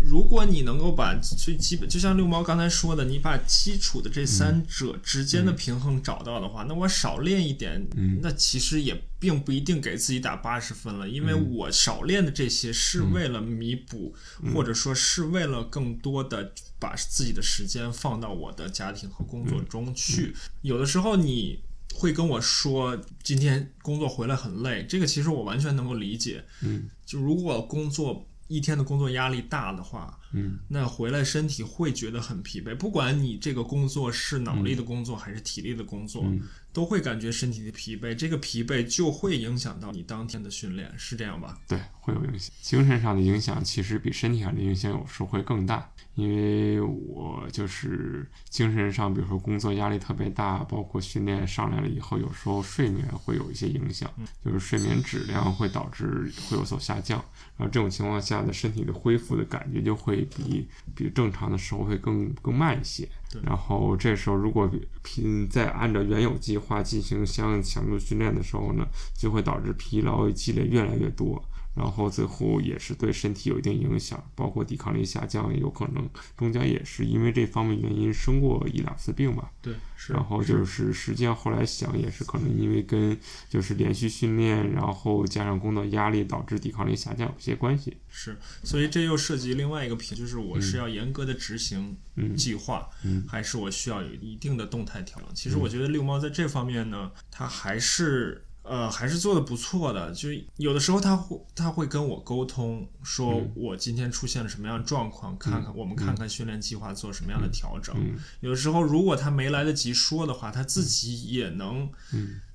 [0.00, 7.86] 如果你能够把最基本，就像六毛刚才说的，你把基础的这三者之间的平衡找到的话，那我少练一点，
[8.22, 14.14] 那其实也并不一定给自己打八十分了，因为我少练的这些是为了弥补，
[14.54, 20.34] 或者说是为了更多的把自己的时间放到我的家庭和工作中去。
[20.62, 21.60] 有的时候你。
[21.92, 26.44] 会跟我说今天工作回来很累，这个其实我完全能够理解。
[26.62, 32.74] 嗯，就如果工作一天的工作压力大的话，嗯，那回来身体会觉得很疲惫。
[32.74, 38.14] 不管你这个工作是脑力的工作还是体力的工作，嗯都会感觉身体的疲惫。
[38.14, 41.58] 这个疲惫就会影响到你当天的训练，是这样吧？
[41.66, 42.52] 对，会有影响。
[42.60, 54.08] 精神上的影响其实比身体上的影响有时候会更大，因为我就是精神上，比如说工作压力特别大，包括训练上来了以后，有时候睡眠会有一些影响，
[54.44, 57.24] 就是睡眠质量会导致会有所下降。
[57.60, 63.06] 然后这种情况下的身体的恢复的感觉就会比比正常的时候会更更慢一些。
[63.44, 64.68] 然后这时候如果
[65.02, 71.40] 拼再按照原有计划进行相应强度训练的时候呢，就会导致疲劳积累越来越多。
[71.74, 79.50] 然后最后也是对身体有一定影响，包括抵抗力下降，有可能中间也是因为这方面原因生过一两次病吧。
[79.62, 80.12] 对，是。
[80.12, 83.16] 然后就是实际上后来想也是可能因为跟
[83.48, 87.96] 就是连续训练，然后加上工作压力导致抵抗力下降有些关系。
[88.08, 91.96] 是，所以这又涉及另外一个品，就是我是要严格的执行
[92.36, 92.88] 计划，
[93.28, 95.28] 还是我需要有一定的动态调整？
[95.34, 98.44] 其实我觉得六猫在这方面呢，它还是。
[98.70, 100.12] 呃，还是做的不错的。
[100.12, 107.92] 就有的时候他会他会跟我沟通，说我今天出现了什么样的状况，看看我们看看训练计划做什么样的调整。
[108.38, 111.90] 有的时候如果他没来得及说的话，他自己也能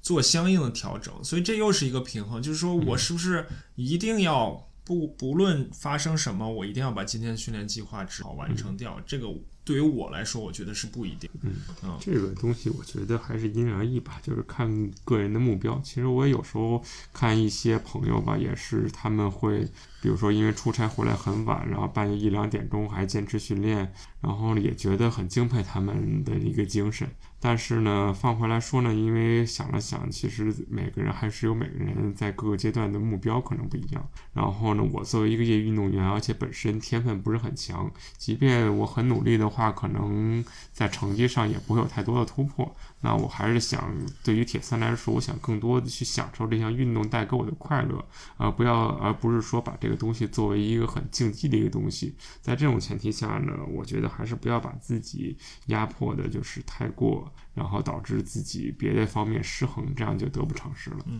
[0.01, 1.13] 做相应的调整。
[1.21, 9.01] 所以这又是一个平衡，就是说我是不是一定要不不论发生什么，我一定要把今天的训练计划只好完成掉？
[9.05, 9.27] 这个。
[9.65, 11.27] 对于我来说，我觉得是不一定。
[11.41, 11.51] 嗯，
[11.99, 15.81] 这个东西我觉得还是因人而异吧，就是看个人的目标。
[15.83, 19.67] 其实我有时候看一些朋友吧，也是他们会。
[20.01, 27.09] 比如说，因为出差回来很晚，然后半夜一两点钟还坚持训练，然后也觉得很敬佩他们的一个精神。
[27.47, 34.03] 但是呢，放回来说呢，因为想了想，其实每个人还是有每个人在各个阶段的目标可能不一样。
[34.33, 42.75] 然后呢，我作为一个业余运动员，而且本身天分不是很强，即便我很努力的话，可能在成绩上也不会有太多的突破。
[43.05, 48.03] 那我还是想，对于铁三来说，我想更多的去享受这项运动带给我的快乐，
[48.37, 52.15] 而不要，而不是说把这个东西作为一个很竞技的一个东西。
[52.41, 55.37] 在这种前提下呢，我觉得还是不要把自己
[55.67, 57.31] 压迫的，就是太过。
[57.55, 60.97] 然后导致自己别的方面失衡，这样就得不偿失了。
[61.07, 61.17] 嗯，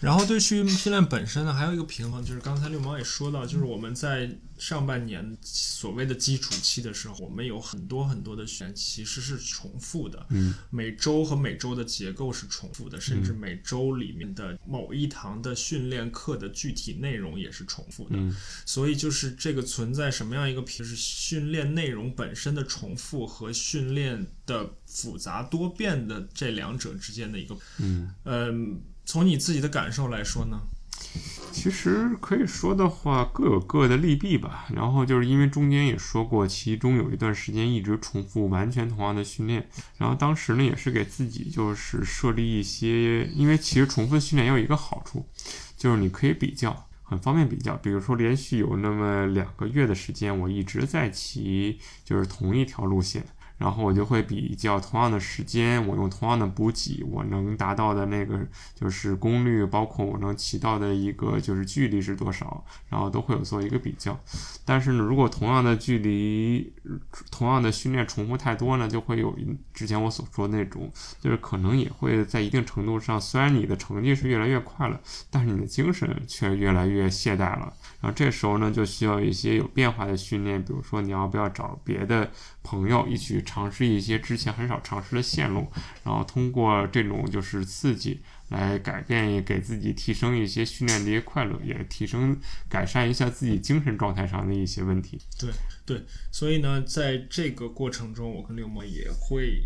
[0.00, 10.26] 然后对训训练本身呢，还有一个平衡，就是刚才六毛也说到，就是我们在上半年所谓的基础期的时候，我们有很多很多的选其实是重复的。
[10.30, 18.16] 嗯，每周和每周的结构是重复的，甚至每周里面的某一堂的训练课的具体内容也是重复的。
[18.16, 18.34] 嗯，
[18.64, 25.66] 所以就是这个存在什么样一个平，就是训练内容本身的重复和训练的复杂多。
[25.76, 28.50] 变的这两者之间的一个，嗯，呃，
[29.04, 30.58] 从你自己的感受来说呢，
[31.52, 34.66] 其实可以说的话各有各的利弊吧。
[34.72, 45.26] 然后就是因为中间也说过，其中有一段时间一直重复完全同样的训练，然后当时呢也是给自己就是设立一些，因为其实重复训练也有一个好处，
[45.76, 47.76] 就是你可以比较，很方便比较。
[47.76, 53.26] 比如说连续有那么两个月的时间，我一直在骑就是同一条路线。
[53.58, 58.38] 然后我就会比较同样的时间，我用同样的补给，我能达到的那个
[58.74, 64.18] 就是功率，包括我能骑到的一个就是距离是多少，然后都会有做一个比较。
[64.64, 66.72] 但是呢，如果同样的距离，
[67.30, 69.34] 同样的训练重复太多呢，就会有
[69.72, 70.90] 之前我所说那种，
[71.20, 77.72] 就是可能也会在一定程度上，虽然你的成绩是越来越快了，但是你的精神却越来越懈怠了。
[78.00, 82.30] 然后这时候呢，就需要一些有变化的训练，比如说你要不要找别的
[82.62, 85.72] 朋友一起尝试一些之前很少尝试的线路，
[86.04, 92.36] 然后通过这种就是刺激来改变，给自己提升一些训练的一些快乐，也提升
[92.68, 95.18] 改善一下自己精神状态上的一些问题。
[95.38, 95.50] 对
[95.86, 99.62] 对，所以呢，在这个过程中，我跟刘默也会。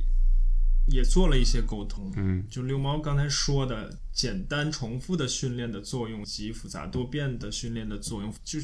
[0.86, 8.58] 也做了一些沟通，嗯，就六猫刚才说的简单重复的训练的作用及复杂多变的训练的作用，就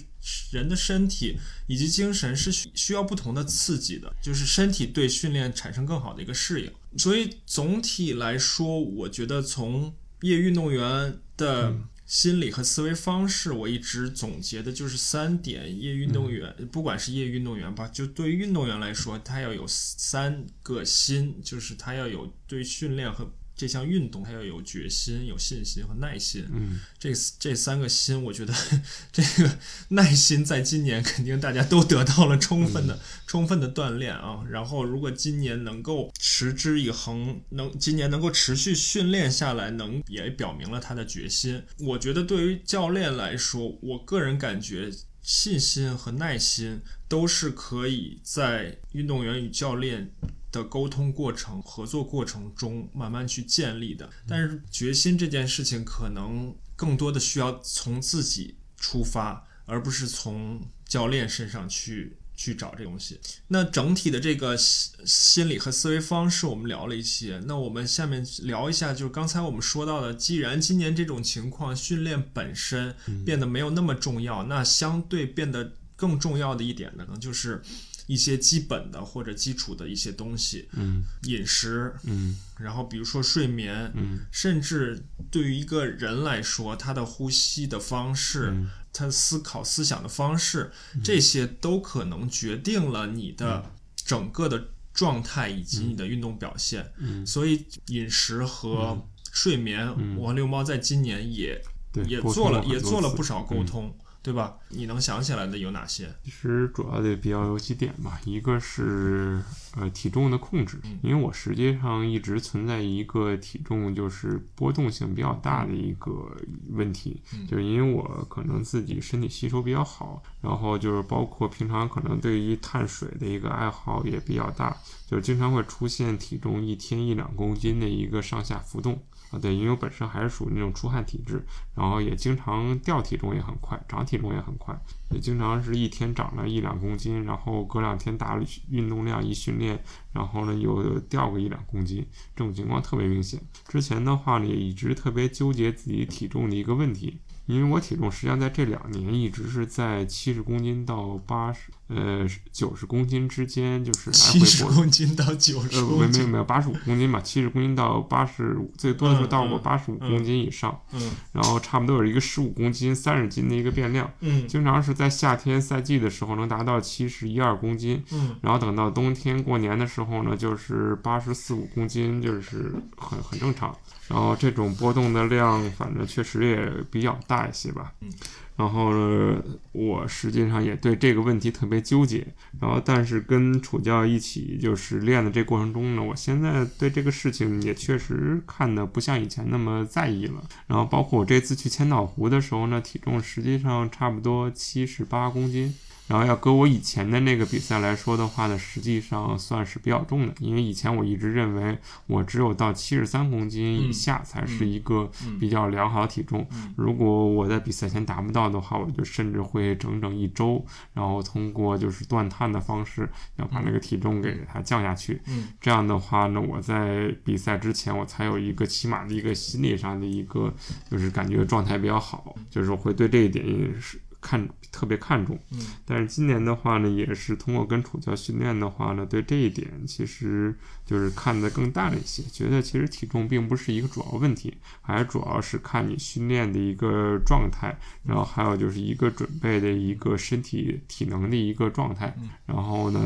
[0.51, 6.73] 人的身体以及精神是需需要不同的刺激的，就是身体对训练产生更好的一个适应。
[6.99, 11.75] 所以总体来说，我觉得从业余运动员的。
[12.07, 23.31] 心理和思维方式，我一直总结的就是三点：业余运动员，不管是业余运动员吧，就对于运动员来说，他要有三个心，就是他要有对训练和。
[23.57, 26.45] 这项运动，他要有决心、有信心和耐心。
[26.53, 28.53] 嗯，这这三个心，我觉得
[29.11, 34.45] 这个耐心在今年肯定大家都得到了充分的、充分的锻炼啊。
[34.51, 41.63] 然后，如果今年能够持之以恒，能今年能够持续训练下来，能也表明了他的决心。
[41.79, 44.91] 我觉得对于教练来说，我个人感觉
[45.23, 50.13] 信心和耐心都是可以在运动员与教练。
[50.53, 63.21] 的沟通过程、合作过程中慢慢去建立的，但是决心这件事情可能更多的需要从自己出发，而不是从教练身上去去找这东西。
[63.49, 67.43] 那整体的这个心理和思维方式，我们聊了一些。
[67.47, 77.61] 那我们下面聊一下，就是刚才我们说到的，既然今年这种情况，训练本身变得没有那么重要，那相对变得更重要的一点呢，可能就是。
[78.07, 81.05] 一些基本的或者基础的一些东西，嗯。
[81.23, 82.37] 饮食，嗯。
[82.59, 84.21] 然后比如说睡眠，嗯。
[84.31, 88.71] 甚至对于一个人来说，他的呼吸的方式，嗯。
[88.93, 90.73] 他思考思想的方式，
[91.05, 96.93] 这些都可能决定了你的整个的状态以及你的运动表现。
[96.97, 101.61] 嗯，所以饮食和睡眠，我和六猫在今年也，
[102.07, 103.67] 也做了也做了不少沟嗯。
[103.67, 104.57] 通，对吧？
[104.71, 106.13] 你能想起来的有哪些？
[106.25, 109.41] 其实主要的比较有几点吧，一个是
[109.77, 116.37] 呃体重的控制，因为我实际上一直存在一个体重就是波动性比较大的一个
[116.71, 129.01] 问题，就是因为我可能自己身体吸收比较好，然后就是包括平常可能对于碳水的一个爱好也比较大，就是经常会出现体重一天一两公斤的一个上下浮动。
[129.31, 134.79] 啊，对，因为我本身还是属于那种出汗体质，然后也经常掉体重也很快，长体重也很快，
[135.11, 143.41] 也经常是一天长了一两公斤，然后隔两天大运动量一训练，然后呢又掉个一两公斤，这种情况特别明显。
[143.67, 154.65] 之前的话呢，也一直特别纠结自己体重的一个问题，因为我体重实际上在这两年一直是在七十公斤到八十呃九十公斤之间，就是来七十。
[154.65, 173.75] 公斤到九十呃，没公斤，没有没有，八十五公斤吧，七十公斤到八十五，最多的时候到过八十五公斤以上，嗯然后差不多有一个十五公斤、三十斤的一个变量，嗯经常是在夏天赛季的时候能达到七十一二公斤，嗯然后等到冬天过年的时候呢，就是八十四五公斤，就是很很正常。
[174.09, 177.93] 然后这种波动的量，反正确实也比较大一些吧。
[178.01, 178.11] 嗯。
[178.57, 179.43] 然后呢，
[179.73, 182.27] 我实际上也对这个问题特别纠结。
[182.61, 190.43] 然后，但是跟楚教一起就是练的这过程中呢，我现在对这个事情也确实看的不像以前那么在意了。
[190.67, 195.75] 然后，包括我这次去千岛湖的时候呢，体重实际上差不多七十八公斤。
[196.09, 201.77] 然后要搁我以前的那个比赛来说的话呢，实际上算是比较重的，因为以前我一直认为
[202.07, 206.47] 我只有到七十三公斤以下才是一个比较良好的体重。
[206.77, 215.21] 如果我在比赛前达不到的话，我就甚至会整整一周，然后通过就是断碳的方式，要把那个体重给它降下去。
[215.27, 220.55] 嗯这样的话呢，我在比赛之前我才有一个起码的一个心理上的一个，
[220.91, 225.39] 就是感觉状态比较好，就是我会对这一点也是看特别看重。
[225.53, 230.55] 嗯但是今年的话呢，也是通过跟楚教训练的话呢，对这一点其实
[230.85, 242.15] 就是看得更淡了一些，觉得其实体重并不是一个主要问题，还主要是看你训练的一个状态，然后还有就是一个准备的一个身体体能的一个状态，
[242.47, 243.01] 然后呢。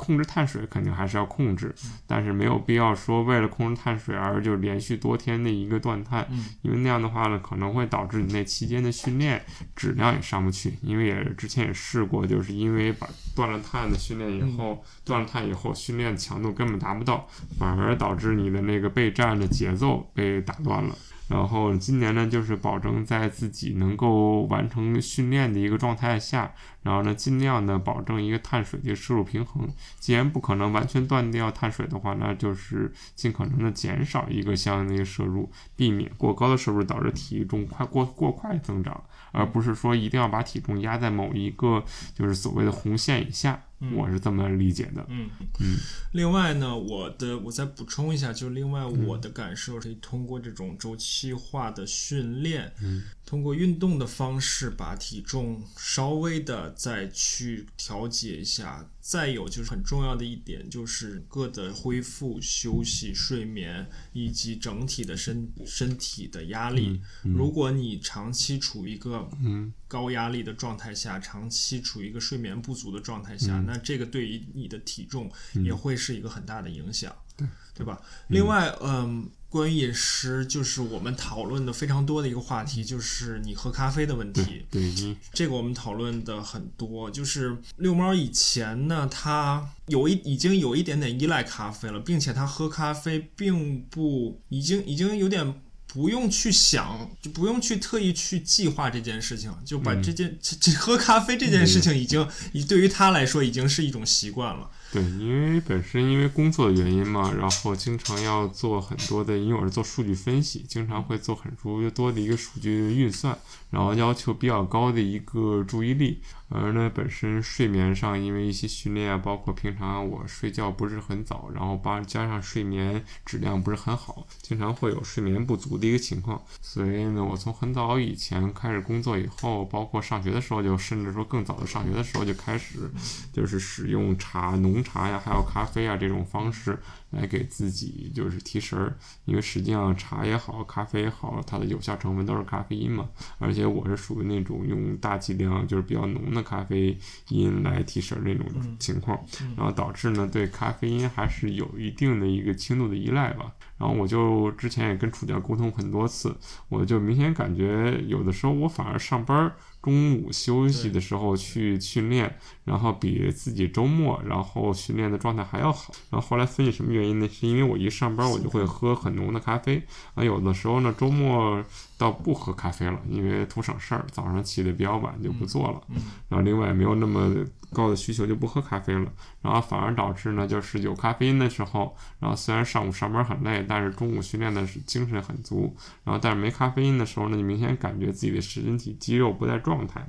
[0.00, 1.74] 控制碳水肯定还是要控制，
[2.06, 6.26] 但是没有必要说为了控制碳水而就连续多天的一个断碳，
[6.62, 9.44] 因为那样的话呢，可能会导致你那期间的训练
[9.76, 10.72] 质量也上不去。
[10.80, 17.28] 因为也之前也试过，就是因为把断了碳的训练以后，断了碳以后训练强度根本达不到，
[17.58, 20.96] 反而导致你的那个备战的节奏被打断了。
[21.28, 26.52] 然后今年呢，就是保证在自己能够完成训练的一个状态下，
[26.82, 29.68] 然后呢，尽量的保证一个碳水的摄入平衡。
[29.98, 43.62] 既然不可能完全断掉碳水的话，那就是尽可能的减少一个相应的一个摄入，避免过高的摄入导致体重快过过快增长，而不是说一定要把体重压在某一个就是所谓的红线以下。
[43.96, 45.06] 我是这么理解的。
[45.08, 45.78] 嗯嗯。
[46.12, 58.88] 另外呢，我的我再补充一下，就是另外我的感受是通过这种周期化的训练，嗯，通过运动的方式把体重稍微的再去调节一下。
[59.00, 67.00] 再有就是很重要的一点，就是各的恢复、休息、睡眠以及整体的身身体的压力。
[67.22, 75.32] 如果你长期处于一个嗯高压力的状态下，长期处于一个睡眠不足的状态下，那这个对于你的体重
[75.64, 78.00] 也会是一个很大的影响，对对吧？
[78.28, 84.64] 另外，嗯，关于饮食，就是我们讨论的非常多的一个话题，就是你喝咖啡的问题。
[84.70, 104.70] 对你这个我们讨论的很多，就是遛猫以前呢，他有一已经有一点点依赖咖啡了，并且他喝咖啡并不已经已经有点不用去想，就不用去特意去计划这件事情，就把这件这这喝咖啡这件事情已经已对于他来说已经是一种习惯了。
[104.92, 113.38] 对，因为本身因为工作的原因嘛，然后经常要做很多的，因为我是做数据分析，经常会做很多多的一个数据运算，
[113.70, 116.20] 然后要求比较高的一个注意力。
[116.52, 126.42] 而呢，本身睡眠上因为一些训练啊，包括平常我睡觉不是很早，然后把加上睡眠质量不是很好，经常会有睡眠不足的一个情况。
[126.60, 132.90] 所以呢，我从很早以前开始工作以后，包括上学的时候，就甚至说更早的上学的时候就开始，
[133.32, 136.76] 就是使用茶、浓茶呀，还有咖啡啊这种方式。
[137.10, 143.08] 来给自己就是提神儿，因为实际上茶也好，咖啡也好，它的有效成分都是咖啡因嘛。
[143.38, 146.96] 而且我是属于那种用大剂量就是比较浓的咖啡
[147.28, 148.46] 因来提神那种
[148.78, 149.18] 情况，
[149.56, 153.52] 然后导致呢对咖啡因还是有一定的一个轻度的依赖吧。
[153.76, 156.36] 然后我就之前也跟楚教沟通很多次，
[156.68, 159.56] 我就明显感觉有的时候我反而上班儿。
[159.82, 165.92] 中午休息的时候去训练，然后比自己周末然后训练的状态还要好。
[166.10, 167.28] 然后后来分析什么原因呢？
[167.28, 169.82] 是因为我一上班我就会喝很浓的咖啡，
[170.14, 171.64] 啊，有的时候呢周末。
[172.00, 175.82] 倒不喝咖啡了，因为图省事儿，早上起的比较晚就不做了。
[176.30, 179.12] 然后另外没有那么高的需求就不喝咖啡了。
[179.42, 185.76] 然后反而导致呢，就是有咖啡因的时候，然后虽然上午上班很累，但是中午训练的是精神很足。
[186.02, 190.04] 然后但是没咖啡因的时候呢，你明显感觉自己的身体肌肉不在状态。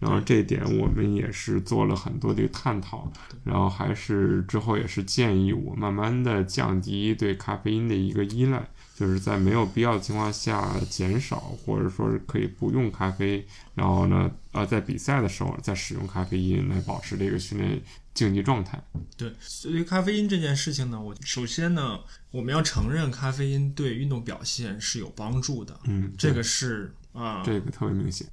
[0.00, 3.12] 然后这一点我们也是做了很多的探讨，
[3.44, 8.68] 然后还是之后也是建议我慢慢的降低对咖啡因的一个依赖。
[8.98, 17.78] 就是在没有必要的情况下减少，或者说是可以不用咖啡，然后呢，呃，在比赛的时候再使用咖啡因来保持这个训练
[18.14, 18.82] 竞技状态。
[19.14, 25.78] 对，所以咖啡因这件事情呢，我首先呢，我们要承认咖啡因对运动表现是有帮助的。
[25.84, 28.26] 嗯，这个是啊，这个特别明显。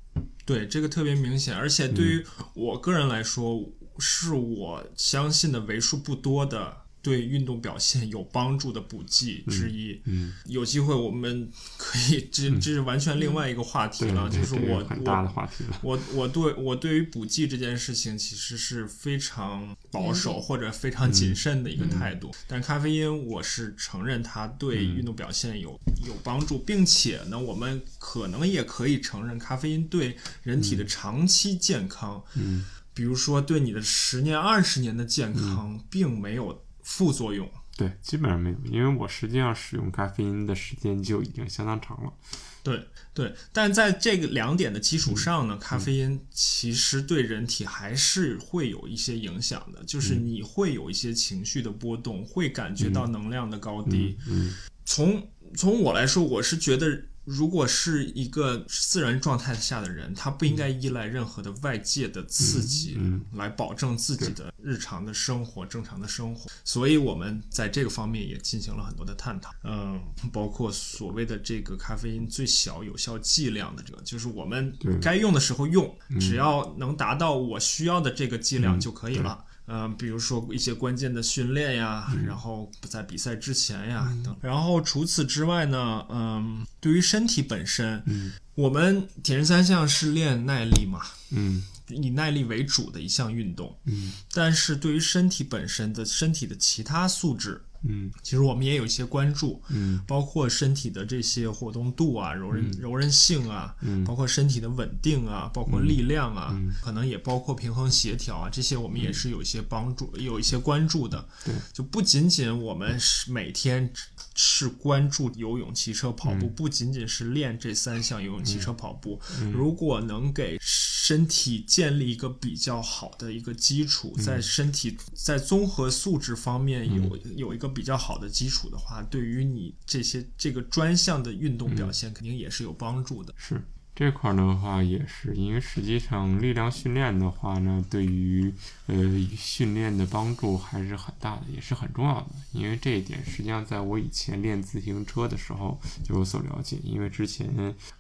[0.46, 3.64] 对，这个特别明显，而且对于我个人来说，
[4.00, 6.83] 是我相信的为数不多的。
[7.04, 15.78] 对运动表现有帮助的补剂之一，嗯，有机会我们可以，这这是完全另外一个话题了，就是我很大的话题了。
[15.84, 25.78] 我我对我对于补剂这件事情其实是非常保守或者非常谨慎的一个态度，但咖啡因我是承认它对运动表现有
[26.08, 36.63] 有帮助，并且呢，我们可能也可以承认咖啡因对人体的长期健康，嗯，比如说对你的十年、二十年的健康，并没有。
[36.84, 42.14] 副作用对，基本上没有，因为我实际上使用咖啡因的时间就已经相当长了。
[42.62, 54.18] 对对，但在这个两点的基础上呢，咖啡因其实对人体还是会有一些影响的，就是你会有一些情绪的波动，会感觉到能量的高低。
[54.28, 54.54] 嗯，
[54.86, 57.06] 从从我来说，我是觉得。
[57.26, 62.98] 如果是一个自然状态下的人，他不应该依赖任何的外界的刺激
[63.34, 66.50] 来保证自己的日常的生活正常的生活。
[66.66, 70.02] 所以，我们在这个方面也进行了很多的探讨，嗯，
[70.32, 79.46] 包括所谓的这个咖啡因最小有效剂量的这个，就是我们该用的时候用，只要能达到我需要的这个剂量就可以了。
[79.68, 84.36] 嗯，比如说一些关键的训练呀，然后在比赛之前呀等。
[84.42, 91.02] 然后除此之外呢，嗯，对于身体本身，嗯，我们铁人三项是练耐力嘛，
[91.32, 97.62] 嗯，以耐力为主的一项运动，嗯，但是对于身体本身的身体的其他素质。
[97.86, 111.28] 嗯，其实我们也有一些关注，嗯，包括身体的这些活动度啊、柔韧柔韧性啊，嗯，包括身体的稳定啊，包括力量啊，嗯，可能也包括平衡协调啊，这些我们也是有一些帮助、有一些关注的。
[111.44, 113.92] 对，就不仅仅我们是每天
[114.34, 119.20] 是关注游泳、骑车、跑步，不仅仅是练这三项游泳、骑车、跑步，
[119.52, 127.73] 如果能给身体建立一个比较好的一个基础，在身体在综合素质方面有有一个。
[127.74, 133.34] 比较好的基础的话，对于你这些这个专项的运动表现，肯定也是有帮助的。
[133.38, 133.60] 是。
[133.96, 138.52] 这块儿的话也是，因为实际上力量训练的话呢，对于
[138.88, 138.96] 呃
[139.38, 142.28] 训练的帮助还是很大的，也是很重要的。
[142.54, 146.78] 因为这一点，实际上在我以前练自行车的时候就有所了解。
[146.84, 147.48] 因为之前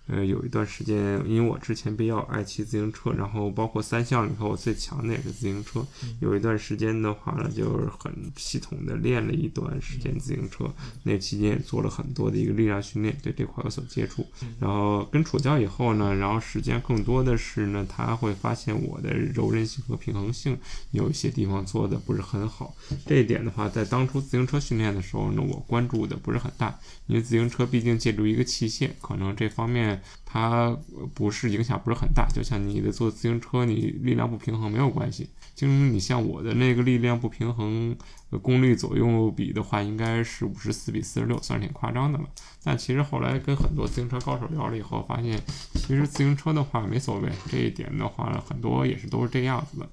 [0.07, 5.85] 呃有一段时间，因为我之前比较爱骑自行车，然后包括三项里头我最强的也是自行车。
[6.19, 10.73] 有一段时间的话呢，就是很系统的练了一段时间自行车，
[11.03, 14.25] 那期间也做了很多的一个力量训练，对这块有所接触。
[14.59, 15.82] 然后跟楚教以后。
[15.83, 20.57] 后呢，然后时间更多的是呢，他会发现我的柔韧性和平衡性
[20.91, 22.73] 有一些地方做的不是很好。
[23.05, 30.01] 这一点的话，在当初自行车训练的时候呢，我关注的不是很大，因为自行车毕竟借助一个器械，可能这方面。
[30.33, 30.75] 它
[31.13, 32.27] 不是影响不是很大。
[32.33, 35.29] 就像你的坐自行车，你力量不平衡没有关系。
[35.55, 37.95] 就你像我的那个力量不平衡，
[38.41, 42.25] 功率左右比的话，应该是五十四比四十六，算是挺夸张的了。
[42.63, 45.39] 但其实后来跟很多自行车高手聊了以后，发现
[45.75, 49.89] 其实自行车的话没所谓，这一点的话很多也是都是这样子的。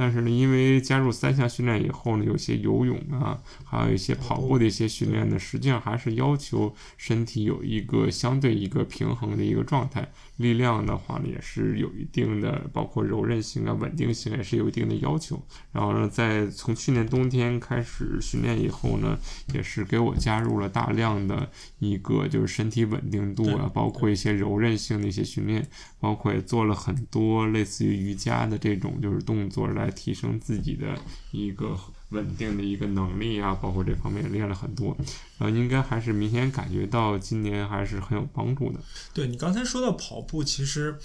[0.00, 10.08] 但是呢，因为加入三项训练以后呢，有些游泳啊，还有一些跑步的一些训练呢，实际上还是要求身体有一个相对一个平衡的一个状态。
[10.38, 15.40] 力量的话呢，也是有一定的，包括柔韧性啊、稳定性也是有一定的要求。
[15.72, 19.18] 然后呢，在从去年冬天开始训练以后呢，
[19.52, 25.66] 也是给我加入了大量的一个就是身体稳定度啊，包括一些柔韧性的一些训练，
[26.00, 30.98] 包括也做了很多类似于瑜伽的这种就是动作来提升自己的
[31.32, 31.76] 一个。
[32.10, 34.96] 稳定的一个能力啊，包括这方面练了很多，
[35.38, 38.80] 然后，应该还是明显感觉到今年还是很有帮助的。
[39.12, 40.98] 对你刚才说到跑步，其实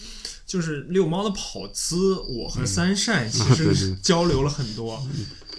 [0.46, 5.06] 就是遛猫的跑姿，我和三善其实 交流了很多。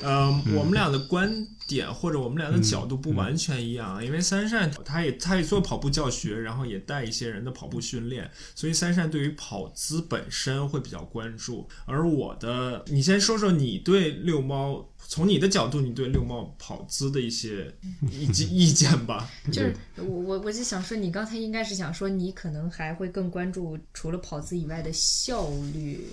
[0.01, 11.69] 呃，我们俩的观点或者我们俩的角度不完全一样，因为三善他也他也做跑步教学，然后也带一些人的跑步训练，所以三善对于跑姿本身会比较关注。
[11.87, 14.89] 而我的，你先说说你对遛猫。
[15.07, 17.71] 从你的角度，你对遛猫跑姿的一些
[18.11, 19.29] 意见 意见吧？
[19.53, 26.07] 就是我我我就想说，你刚才应该是想说，你可能还会更关注除了跑姿以外的效率，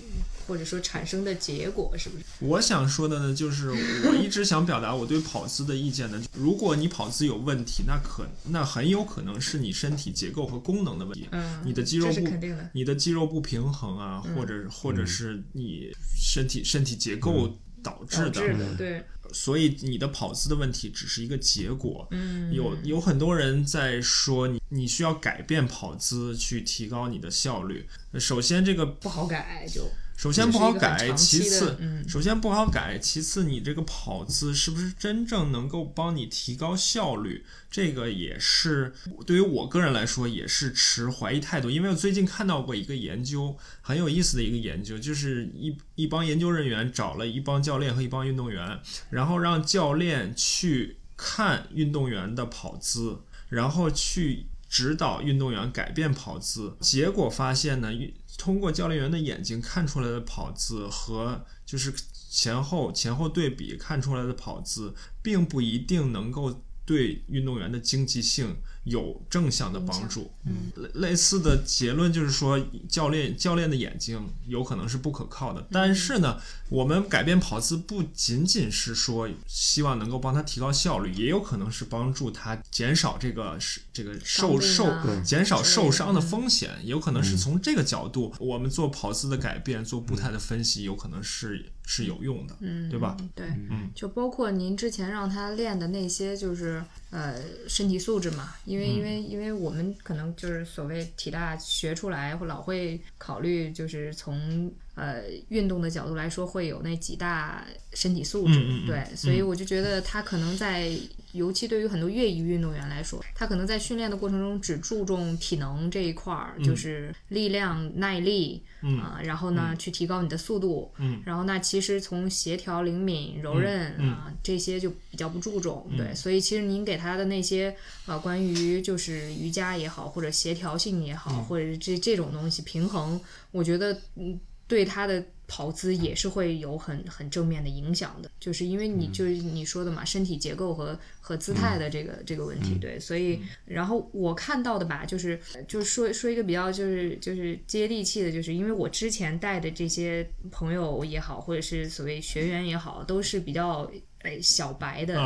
[0.46, 2.24] 或者说产生的结果，是不是？
[2.40, 6.22] 我想说的呢，就是我一直想表达我对跑姿的意见呢。
[6.34, 11.28] 如果你跑姿有问题，那可那很有可能是你身体结构和功能的问题。
[11.32, 12.28] 嗯，你的肌肉不，
[12.72, 17.58] 你的肌肉不平衡啊，或者或者是你身体身体结构。
[17.84, 22.06] 导致的，对，所以你的跑姿的问题只是一个结果。
[22.12, 27.88] 嗯，有有很多人在说你，你需要改变跑姿去提高你的效率。
[28.20, 29.90] 首先，这个不好改就。
[30.22, 37.44] 首先不好改，其次，首先不好改，其次你这个跑姿是不是真正能够帮你提高效率？
[37.68, 38.92] 这个也是
[39.26, 41.68] 对于我个人来说也是持怀疑态度。
[41.68, 48.78] 因为我最近看到过一个研究，很有意思的一个研究，就是一一帮研究人员找了一帮教练和一帮运动员，
[49.10, 57.92] 然后让教练去看运动员的跑姿，然后去指导运动员改变跑姿，结果发现呢，
[58.38, 61.92] 通过教练员的眼睛看出来的跑姿和就是
[62.30, 68.56] 前后前后对比看出来的跑姿，并不一定能够对运动员的经济性。
[68.84, 70.32] 有正向的帮助，
[70.74, 72.58] 类类似的结论就是说，
[72.88, 75.64] 教练教练的眼睛有可能是不可靠的。
[75.70, 76.40] 但是呢，
[76.72, 84.90] 我们改变跑姿不仅仅是说希望能够帮他提高效率，也有可能是帮助他减少这个是这个受受
[85.22, 86.70] 减少受伤的风险。
[86.84, 93.18] 有可能是从这个角度，我们做跑姿的改变，做步态的分析，有可能是是有用的，嗯对吧？
[93.34, 98.54] 对，嗯，就包括您之前让他练的那些，就是呃身体素质嘛。
[98.64, 110.92] 因为因为因为我们可能就是所谓体大学出来，或老会考虑就是从呃运动的角度来说，会有那几大身体素质，对，所以我就觉得他可能在。
[111.32, 118.62] 尤其对于很多业余运动员来说，他可能在训练的过程中只注重体能这一块儿，就是力量、耐力
[119.00, 121.22] 啊，然后呢去提高你的速度，嗯。
[121.24, 125.88] 然后那其实从协调、灵敏、柔韧啊这些就比较不注重。
[125.96, 127.74] 对，所以其实您给他的那些
[128.04, 133.18] 呃关于就是瑜伽也好，或者协调性也好，或者是这这种东西平衡，
[133.52, 134.38] 我觉得嗯
[134.72, 135.22] 对他的。
[135.48, 153.90] 跑姿也是会有很很正面的影响的，就是因为你就是你说的嘛，身体结构和和姿态的这个这个问题，对，所以然后我看到的吧，就是就是说说一个比较就是就是接地气的，就是因为我之前带的这些朋友也好，或者是所谓学员也好，都是比较
[154.22, 155.20] 诶小白的，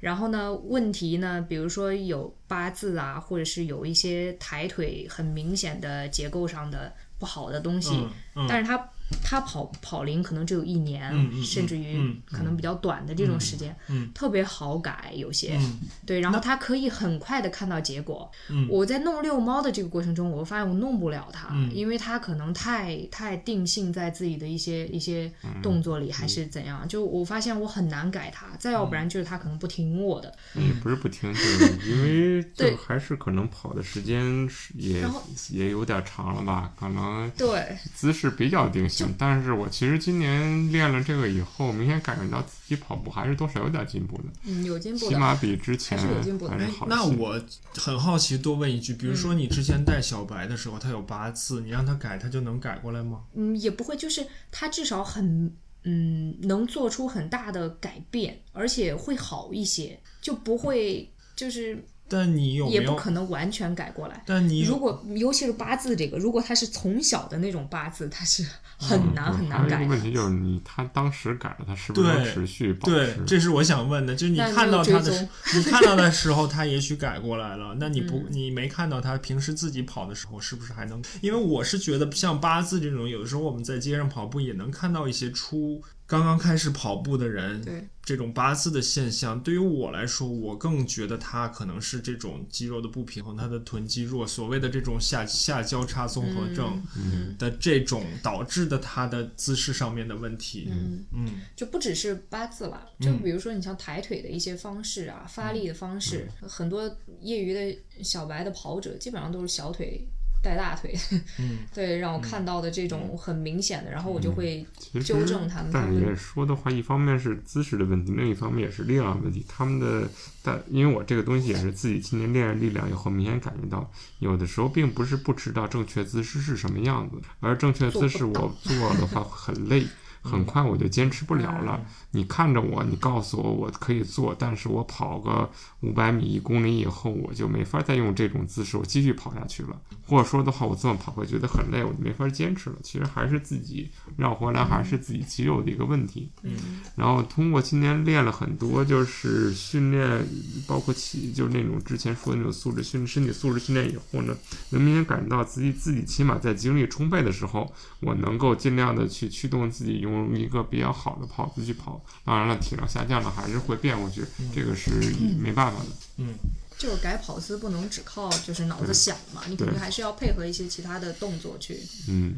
[0.00, 8.06] 然后呢，问题呢，比如说有八字啊，或者是有一些抬腿很明显的结构上的不好的东西，
[8.48, 8.90] 但是他。
[9.22, 13.74] 他跑跑龄可能只有一年，甚至于可能比较短的这种时间，
[14.14, 15.58] 特别好改有些，
[16.06, 18.30] 对，然后他可以很快的看到结果。
[18.68, 25.30] 我在弄遛猫的这个过程中，我发现我弄不了它，因为它可能太太定性在自己的一些一些
[25.62, 28.46] 动作里，还是怎样，就我发现我很难改它。
[28.58, 32.76] 再要不然就是它可能不听我的，也不是不听，就是因为对。
[32.76, 35.04] 还是可能跑的时间也
[35.50, 37.76] 也有点长了吧，可能对。
[37.94, 38.97] 姿势比较定性。
[39.06, 45.12] 行，但是我其实今年练了这个以后，明显感觉到自己跑步还是多少有点进步的，嗯，有进步的。
[45.12, 46.86] 起码比之前还是有进步的还是好。
[46.88, 47.40] 那我
[47.74, 53.22] 很好奇，多问一句，比如说你之前带小白的时候，他有八次，你让他改，他就能改过来吗？
[53.34, 62.80] 嗯，也不会，就是他至少很嗯能做出很大的改变，而且会好一些，就不会就是但你有没有？
[62.80, 64.22] 也不可能完全改过来。
[64.26, 68.44] 但你如果尤其是八字这个，如果他是从小的那种八字，他是
[68.78, 81.02] 很难很难改问题就是你他当时改了，他是不是能持续保对持？，这是我想问的，就是你看到他的时， 你看到的时候，他也许改过来了，那你不，你没看到他平时自己跑的时候，是不是还能？
[81.20, 100.68] 因为我是觉得像八字这种，有的时候我们在街上跑步也能看到一些初刚刚开始跑步的人，对，这种八字的现象，对于我来说，我更觉得它可能是这种肌肉的不平衡，他的臀肌弱，所谓的这种下下交叉综合症嗯的这种导致的他的姿势上面的问题。
[100.70, 106.90] 嗯，嗯就不只是八字了，就比如说你像抬腿的一些方式啊，发力的方式，很多
[107.20, 110.08] 业余的小白的跑者基本上都是小腿
[110.42, 110.94] 带大腿，
[111.38, 114.64] 嗯， 对，让我看到的这种很明显的，然后我就会
[115.04, 119.44] 纠正他们，但是也说的话，一方面是姿势的问题，另一方面也是力量问题。
[119.48, 120.08] 他们的，
[120.42, 129.84] 但因为我这个东西也是自己今年练了力量以后，明显感觉到，有的时候并不是不知道正确姿势是什么样子，而正确姿势我做的话很累。
[130.20, 131.80] 很快我就坚持不了了。
[132.10, 135.50] 你看着我，你告诉我我可以做，但是我跑个
[135.80, 139.78] 五百米、一公里以后，我就没法再用这种姿势，我继续跑下去了。
[140.06, 142.76] 或者说的话，我这么跑会觉得很累，我就没法坚持了。
[142.82, 146.30] 其实还是自己绕回来，还是自己肌肉的一个问题。
[146.42, 150.26] 嗯然后通过今年练了很多，就是训练，
[150.66, 154.34] 包括起就是那种之前说的那种素质训身体素质训练以后呢，
[154.70, 161.97] 能明显感觉到自己自己起码在精力充沛的时候，我能够尽量的去驱动自己用一个比较好的跑姿去跑。
[162.24, 164.24] 当然了，体能下降了还是会变过去，
[164.54, 164.90] 这个是
[165.38, 165.86] 没办法的。
[166.18, 166.34] 嗯，
[166.76, 172.34] 就是改跑姿不能只靠就是脑子想嘛，你肯定还是要配合一些其他的动作去嗯，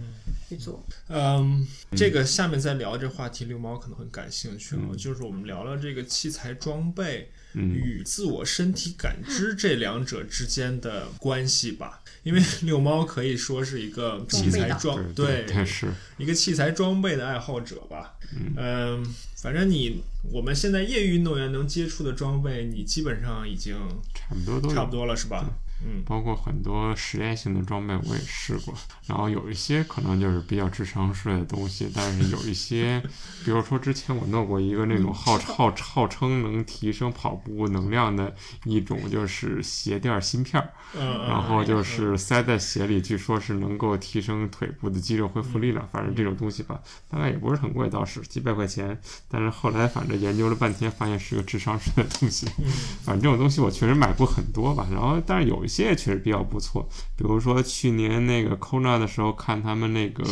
[0.48, 0.84] 去做。
[1.08, 12.02] 嗯，这个下面再聊这话题，六猫可能很感兴趣了，嗯就是我们聊聊这个器材装备嗯与自我身体感知这两者之间的关系吧。
[12.22, 18.14] 因为遛猫可以说是一个器材装对对是，一个器材装备的爱好者吧。
[18.56, 19.02] 嗯，
[19.36, 23.74] 反正你我们现在业余运动员能接触的装备，你基本上已经
[24.14, 25.48] 差不多都差不多了，是吧？
[25.84, 26.02] 嗯。
[26.06, 28.74] 包括很多实验性的装备我也试过，
[29.06, 33.00] 然后有一些可能就是比较智商税的东西，但是有一些，
[33.44, 40.62] 比如说之前我弄过一个那种号号号称能提升跑步能量的一种就是鞋垫儿芯片
[41.28, 45.88] 然后就是塞在鞋里，据说是能够提升腿部的肌肉恢复力量。
[45.92, 48.98] 反正这种东西吧，大概也不是很贵，倒是几百块钱。
[49.28, 52.46] 但是后来反正研究了半天，发现是个智商税的东西。
[53.04, 60.24] 反正这种东西我确实买过很多吧，然后但是有一些也确实比较不错，比如说去年那个 Kona 的时候看他们那个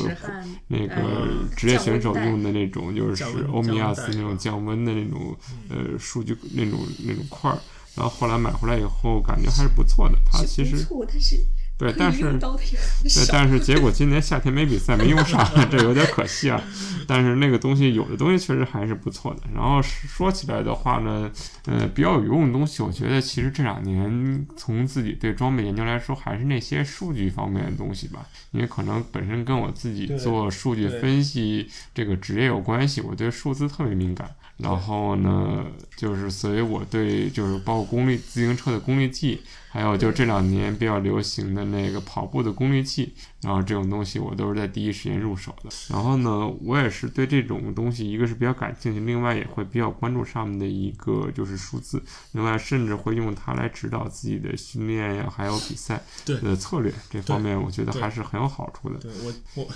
[0.67, 5.37] 那个嗯职业选手用的那种，就是欧米亚斯那种降温的那种
[5.71, 7.59] 呃数据那种那种块儿，
[7.95, 10.19] 然后后来买回来以后感觉还是不错的。
[10.31, 11.37] 它其实不错，但是
[11.79, 16.61] 对，但是对，但是结果今年夏天没比赛，没用上，这有点可惜啊。
[17.07, 19.43] 但是那个东西有的东西确实还是不错的。
[19.55, 21.31] 然后说起来的话呢，
[21.67, 28.27] 呃，比较有用的东西，我觉得其实这两年从自己对装备研究来说，还是那些数据方面的东西吧。
[28.51, 34.29] 因为可能本身跟我自己做数据分析这个职业有关系，我对数字特别敏感。
[34.57, 35.65] 然后呢，
[35.97, 45.71] 就是所以我对就是包括功率自行车的功率计，还有就这两年比较流行的那个跑步的功率计，然后这种东西我都是在第一时间入手的。
[45.91, 52.03] 然后呢，我也是对这种东西，一个是比较感兴趣，另外也会比较关注上面的一个就是数字，
[52.33, 56.93] 另外甚至会用它来指导自己的训练呀，还有比赛对的策略。
[57.11, 58.99] 这方面我觉得还是很有好处的。
[58.99, 59.69] 对我我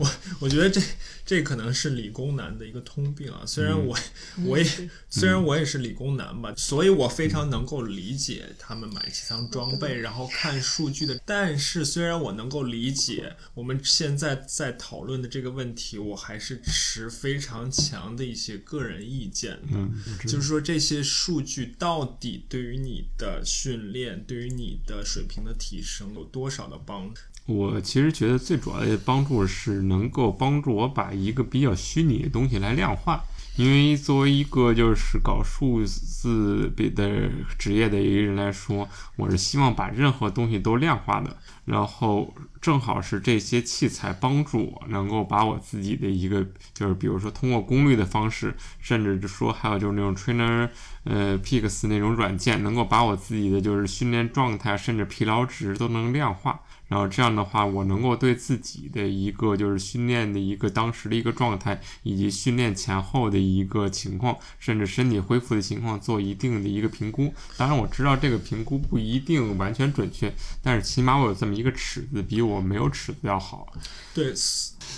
[0.00, 0.10] 我
[0.40, 0.80] 我觉得这
[1.24, 3.42] 这可能是理工男的一个通病啊。
[3.46, 3.96] 虽然我、
[4.44, 4.64] 我也
[5.08, 11.20] 虽然我也是理工男吧，所以我非常能够理解他们买器材装备，然后看数据的。
[11.24, 19.68] 但是虽然我能够理解我们现在在讨论的这个问题，我还是持非常强的一些个人意见的。
[19.72, 27.20] 嗯，就是说这些数据到底对于你的训练，对于你的水平的提升有多少的帮助？
[27.46, 33.24] 我其实觉得最主要的帮助是能够帮助我把一个比较虚拟的东西来量化。
[33.58, 37.28] 因为作为一个就是搞数字的
[37.58, 41.36] 职业的一个人来说，我是希望把任何东西都量化的。
[41.68, 46.42] 然后正好是这些器材帮助我能够把我自己的一个，
[46.72, 50.70] 就是比如说通过功率的方式，甚至就说还有就是那种 Trainer，
[51.04, 56.60] 呃，Peaks 那种软件，能够把我自己的就是训练状态，甚至疲劳值都能量化。
[56.88, 67.30] 然后这样的话，我能够对自己的一个就是训练的一个当时的一个状态，以及训练前后的一个情况，甚至身体恢复的情况做一定的一个评估。
[67.58, 73.66] 当然我知道这个评估不一定完全准确，但是起码我有这么一个尺子，比我没有尺子要好。
[74.14, 74.32] 对，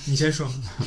[0.06, 0.46] 你先说，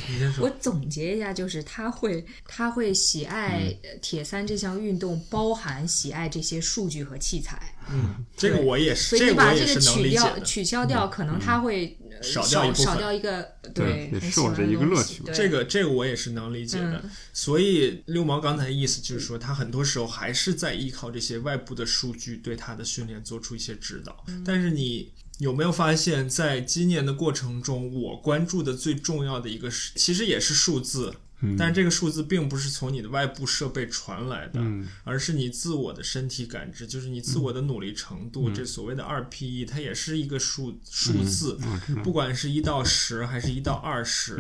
[0.10, 0.46] 你先说。
[0.46, 7.76] 我总结一下，就是他会他会喜爱铁三这项运动，包含喜爱这些数据和器材。
[7.92, 13.44] 嗯，这个我也是，所以你把这个取掉取消掉，可能他会少掉一少掉一个
[13.74, 15.22] 对，是我这一个乐趣。
[15.34, 17.04] 这个这个我也是能理解的。
[17.34, 24.24] 所以六毛刚才的意思就是说，他很多时候还是在依靠这些外部的数据对他的训练做出一些指导。
[24.46, 25.12] 但是你
[25.44, 31.14] 有没有发现，在今年的过程中，我关注的最重要的一个是，其实也是数字。
[31.58, 34.62] 但是这个数字并不是从你的外部设备传来的，
[35.04, 38.50] 而是你自我的身体感知，就是你自我的努力程度。
[38.50, 41.58] 这所谓的二 PE，它也是一个数数字，
[42.04, 44.40] 不管是一到十还是一到二十。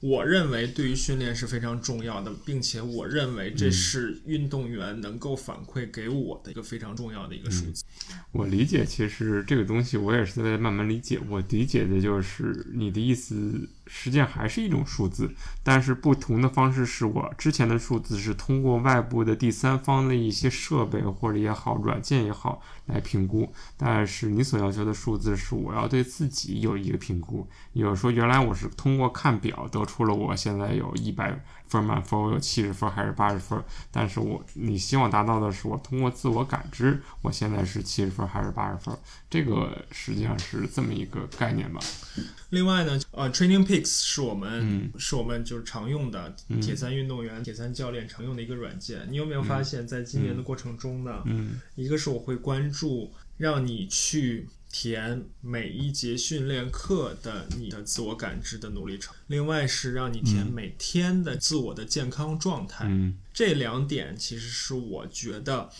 [0.00, 7.82] 我认为对于训练是非常重要的，并且我认为这是运动员能够反馈给我的一个非常重要的一个数字。
[8.30, 11.18] 我理解，其实这个东西我也是在慢慢理解。
[11.28, 27.46] 我理解的就是你的意思，实际上还是一种数字，但是不同的方式是我之前的数字是通过外部的第三方的一些设备或者也好，软件也好来评估，但是你所要求的数字是我要对自己有一个评估。
[27.72, 31.38] 也就是说，原来我是通过看表得出了我现在有一百
[31.68, 33.62] 分满分，我有七十分还是八十分。
[33.90, 38.96] 但是我你希望达到的是我通过自我感知，我现在是七十分还是八十分？
[39.28, 41.80] 这个实际上是这么一个概念吧。
[42.50, 49.06] 另外呢，呃，Training Peaks 是我们是我们就是常用的铁三运动员、铁三教练常用的一个软件。
[49.10, 51.22] 你有没有发现，在今年的过程中呢？
[51.26, 54.48] 嗯，一个是我会关注让你去。
[54.78, 62.86] 填每一节训练课的你的自我感知的努力程，另外是让你填每天的自我的健康状态。
[63.32, 65.70] 这两点其实是我觉得，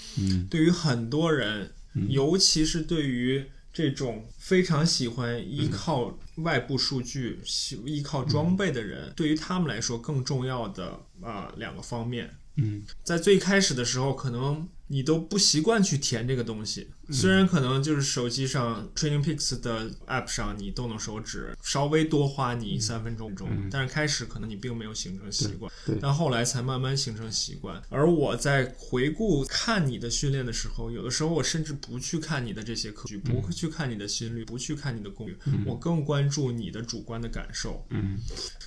[0.48, 1.74] 对于很多人，
[2.08, 7.38] 尤其是对于这种非常喜欢依靠外部数据、
[7.84, 12.34] 依靠装备的人，对于他们来说更重要的啊两个方面。
[12.56, 16.88] 嗯，在最开始的时候，可能你都不习惯去填这个东西。
[17.10, 27.80] 虽然可能就是手机上 Training Peaks 的 App 上你动动手指，稍微多花你三分钟钟，但是开始可能你并没有形成习惯，但后来才慢慢形成习惯。
[27.90, 35.36] 而我在回顾看你的训练的时候，有的时候我甚至不去看你的这些科据，不会去看你的心率，不去看你的功率，
[35.66, 37.86] 我更关注你的主观的感受。
[37.90, 38.18] 嗯，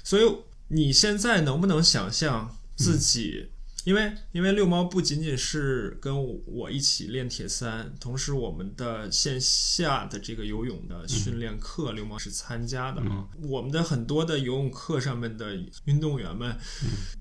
[0.03, 0.23] 所以
[0.67, 3.49] 你现在能不能想象自己？
[3.89, 6.15] 因为因为六猫不仅仅是跟
[6.45, 13.27] 我一起练铁三，同时我们的线下的这个游泳的训练课，六猫是参加的啊。
[13.41, 16.55] 我们的很多的游泳课上面的运动员们，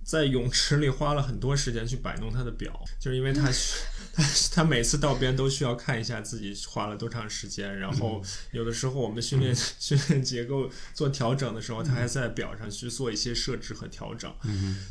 [0.05, 3.51] 在泳池里花了很多时间去摆弄他的表，就是因为他
[4.19, 14.33] 他 他每次到边都需要看一下自己花了多长时间，然后有的时候我们训练 训练结构做调整的时候，他还在表上去做一些设置和调整。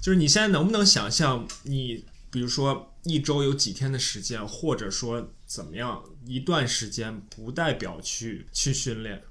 [0.01, 1.45] 就是你现在能不能想象？
[1.63, 9.23] 你比如说一周有几天的时间，或者说怎么样一段时间不代表去去训练？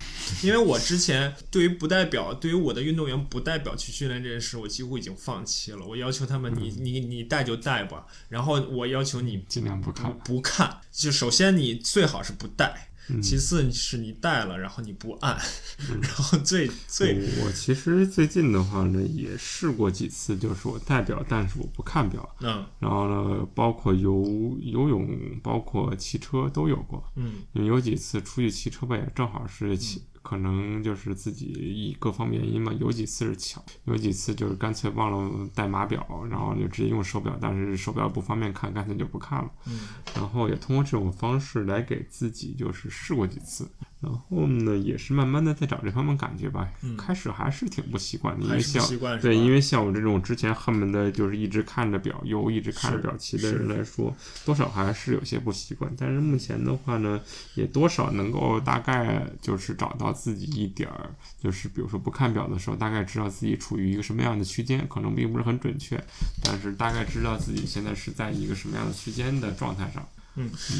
[0.43, 5.85] 因为我之前对于不代表，对于我的运动员不代表去训练这件事，我几乎已经放弃了。
[5.87, 10.81] 我要求他们，你你你带就带吧，然后我要求你尽量不看，不看。
[10.91, 12.86] 就首先你最好是不带。
[13.23, 15.37] 其次是你带了，然后你不按，
[16.03, 22.29] 然后最最我其实最近的话呢，也试过几次，就是我带表，但是我不看表。
[22.41, 25.09] 嗯，然后呢，包括游游泳，
[25.43, 27.03] 包括骑车都有过。
[27.17, 30.03] 嗯，有几次出去骑车吧，也正好是骑。
[30.27, 39.49] 可能就是自己以各方面原因嘛，有几次是巧，有几次就是干脆忘了带码表，然后就直接用手表，但是手表不方便看，干脆就不看了。
[39.69, 43.71] 嗯，然后也通过这种方式来给自己就是试过几次，
[44.07, 46.69] 然后呢，也是慢慢的在找这方面感觉吧。
[46.83, 55.93] 嗯开始还是挺不习惯的，因为像对，因为像我这种之前恨不得就是一直看着表游、一直看着表棋的人来说，多少还是有些不习惯。
[55.99, 57.21] 但是目前的话呢，
[57.55, 66.03] 也多少能够大概就是找到自己一点儿，就是比如说不看表的时候，大概知道自己处于一个什么样的区间，可能并不是很准确，
[66.43, 70.07] 但是大概知道自己现在是在一个什么样的区间的状态上。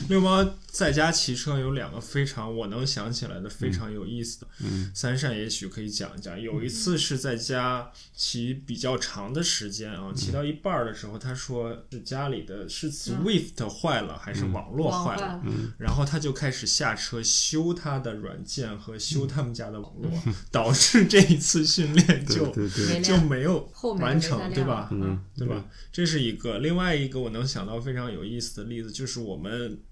[0.09, 4.91] 六猫在家骑车有两个非常我能想起来的非常有意思的，嗯。
[4.95, 6.41] 三善也许可以讲一讲。
[6.41, 15.73] 有一次是在家骑比较长的时间啊，骑到一半儿的时候，他说是家里的是 Swift 坏了还是网络坏了，嗯。
[15.79, 20.11] 然后他就开始下车修他的软件和修他们家的网络，
[20.53, 24.89] 导致这一次训练对就就没有完成，对吧？
[24.93, 25.65] 嗯，对吧？
[25.93, 29.46] 这是一个，另外一个我能想到非常有意思的例子，就是我们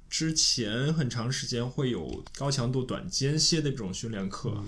[0.09, 4.63] 之前很长时间会有高强度短间歇的这种训练课，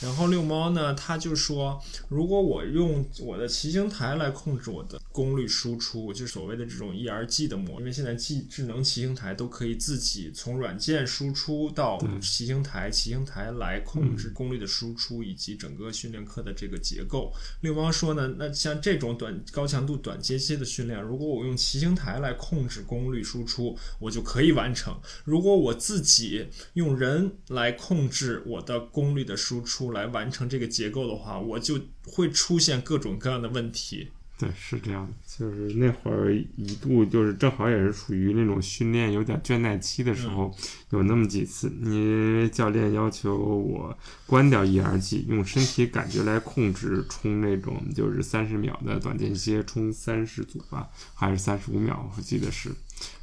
[0.00, 17.32] 然后遛猫呢，他就说，如果我用我的骑行台来控制我的功率输出，就是所谓的这种 ERG 的模，因为现在技智能骑行台都可以自己从软件输出到骑行台，骑行台来控制功率的输出以及整个训练课的这个结构。
[17.60, 24.94] 六猫说呢，那像这种短高强度短间歇的训练，如果我用骑行台来控制功率输出，我就可以完成；
[25.24, 34.08] 如果我自己用人来控制我的功率的输出，来完成这个结构的话，我就会出现各种各样的问题。
[34.38, 40.52] 对，是这样的，就是那会儿一度就是正好也是属于那种训练有点倦怠期的时候，
[40.90, 52.70] 有那么几次，因为教练要求我关掉 ERG，用身体感觉来控制冲那种就是三十秒的短间歇，冲三十组吧，还是三十五秒，我记得是。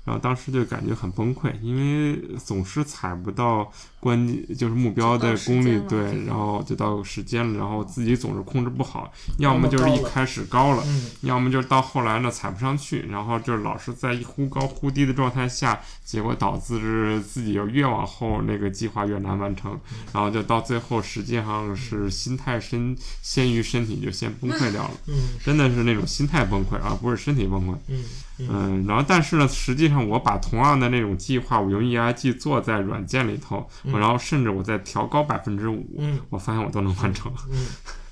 [0.05, 19.77] 然后当时就感觉很崩溃，因为总是踩不到关就是目标的功率对，然后就到时间了，然后自己总是控制不好，要么就是一开始高了，嗯，要么就是到后来呢踩不上去，然后就是老是在一忽高忽低的状态下，结果导致自己越往后那个计划越难完成，
[20.13, 27.75] 然后就到最后实际上是心态身先于身体就先崩溃掉了，嗯真的是那种心态崩溃，而不是身体崩溃。
[27.87, 28.03] 嗯
[28.41, 37.31] 嗯，然后但是呢，实际上我把同样的那种计划，我用 EIG 做在软件里头，然后甚至我再调高百分之五，嗯我发现我都能完成。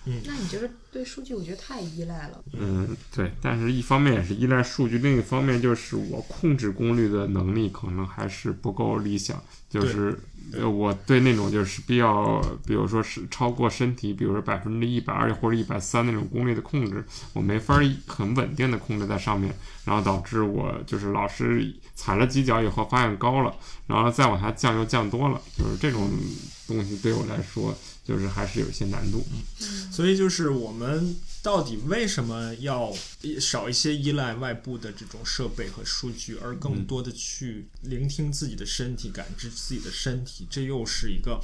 [0.05, 2.41] 嗯那你就是对数据，我觉得太依赖了。
[2.53, 10.19] 嗯，对，但是一方面也是依赖数据，另一方面就是我控制功率的能力可能还是不够理想，就是对
[10.53, 19.53] 呃我对那种就是比较，比如说是超过身体，比如说百分之一百二或者一百三那种功率的控制，我没法儿很稳定的控制在上面，
[19.85, 23.53] 然后导致我就是老是踩了几脚以后发现高了，
[23.87, 26.09] 然后再往下降又降多了，就是这种
[26.67, 29.25] 东西对我来说就是还是有些难度。
[29.91, 31.15] 所以就是我们
[31.47, 32.93] 到底为什么要
[33.39, 40.45] 少一些依赖外部的这种设备和数据，而更多的去聆听自己的身体，感知自己的身体？
[40.49, 41.41] 这又是一个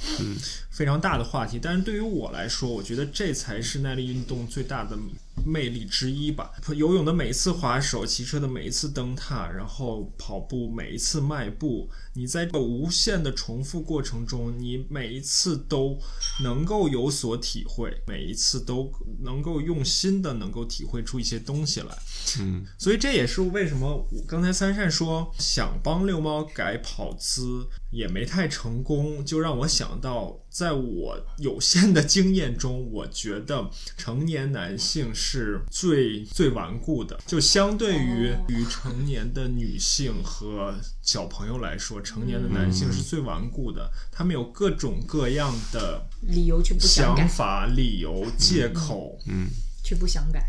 [0.68, 1.58] 非常大的话题。
[1.58, 4.94] 但是对于我来说，我觉得这才是耐力运动最大的
[5.42, 6.52] 魅力之一吧。
[6.76, 15.98] 游泳的每一次划手，骑车的每一次蹬踏，然后跑步每一次迈步，你在这个无限的重复过程中，你每一次都
[16.42, 18.90] 能够有所体会，每一次都
[19.22, 21.98] 能够用心的能够体会出一些东西来。
[22.38, 49.18] 嗯所以这也是为什么我刚才三善说想帮六猫改跑姿也没太成功，就让我想到，在我有限的经验中，我觉得成年男性是最最顽固的，就相对于哦于成年的女性和小朋友来说，成年的男性是最顽固的，他们有各种各样的理由去不想改，想法、理由、借口。
[49.26, 49.48] 嗯
[49.82, 50.44] 去不想改。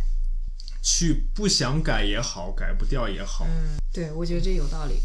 [0.81, 4.99] 去不想改也好，改不掉也好，嗯，对，我觉得这有道理。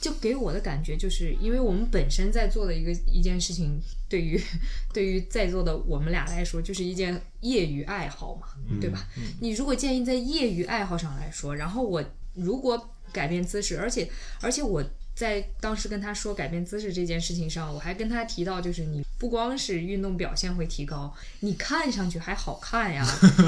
[0.00, 4.40] 就给我的感觉就是，因为我们本身在做的一个一件事情，对于
[4.92, 8.48] 对于在座的我们俩来说，就是一件业余爱好嘛，
[8.80, 9.06] 对吧？
[9.40, 12.02] 你如果建议在业余爱好上来说，然后我
[12.34, 14.08] 如果改变姿势，而且
[14.40, 14.82] 而且我
[15.14, 23.06] 在当时跟他说改变姿势这件事情上，我还跟他提到，就是你不光是运动表现会提高，你看上去还好看呀，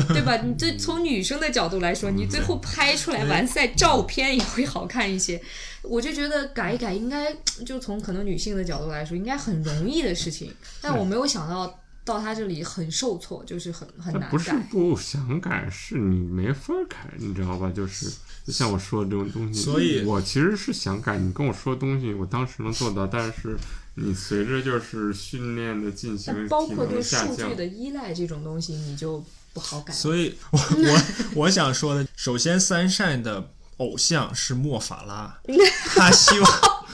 [0.08, 0.36] 对吧？
[0.36, 5.40] 你这从女生的角度来说，你最后拍出来完赛照片也会好看一些。
[5.82, 7.34] 我就觉得改一改应该
[7.66, 11.80] 就从可能女性的角度来说，应该很容易的事情， 但我没有想到。
[12.06, 14.58] 到他这里很受挫，就是很很难改不是改。
[14.70, 17.72] 不想改，是你没法改，你知道吧？
[17.74, 18.12] 就是
[18.46, 21.16] 就像我说的这种东西，所以我其实是想改。
[21.16, 23.56] 你跟我说的东西，我当时能做到，但是
[23.94, 29.24] 你随着就是训练的进行，包体括对能下降数据，的依赖这种东西，你就
[29.54, 29.94] 不好改。
[29.94, 31.02] 所以 我我
[31.36, 35.40] 我想说的，首先三善的偶像是莫法拉，
[35.94, 36.50] 他希望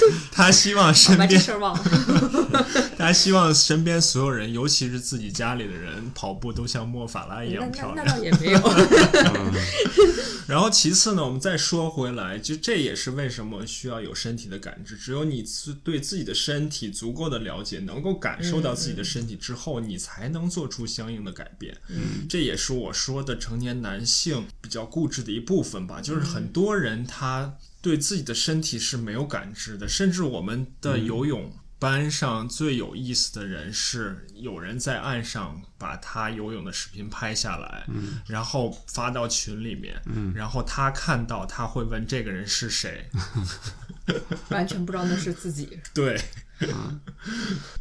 [0.33, 2.67] 他希望身边事儿忘了。
[2.97, 8.05] 他希望身边所有人，尤其是自己家里的人，跑步都像莫法拉一样漂那。
[8.05, 8.59] 倒也没有。
[8.59, 9.53] 嗯
[10.47, 14.97] 然后其次呢，我们再说回来，就这也是为什么需要有身体的感知。
[14.97, 21.77] 只有你自对自己的身体足够的了解，能够感受到自己的身体之后，你才能做出相应的改变。
[21.89, 31.53] 嗯这也是我说的成年男性比较固执的一部分吧，就是很多人他对自己的身体是没有感知的，甚至我们的游泳。
[31.81, 37.87] 班上最有意思的人是有人在岸上把他游泳的视频拍下来，
[38.27, 39.99] 然后发到群里面，
[40.35, 43.09] 然后他看到他会问这个人是谁，
[44.51, 46.21] 完全不知道那是自己， 对
[46.71, 47.01] 啊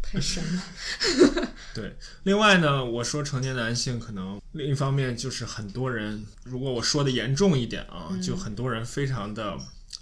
[0.01, 1.53] 太神了。
[1.73, 1.97] 对。
[2.23, 9.57] 另外呢，我说成年男性可能另一方面就是很多人，如果我说的严重一点啊，就很多人非常的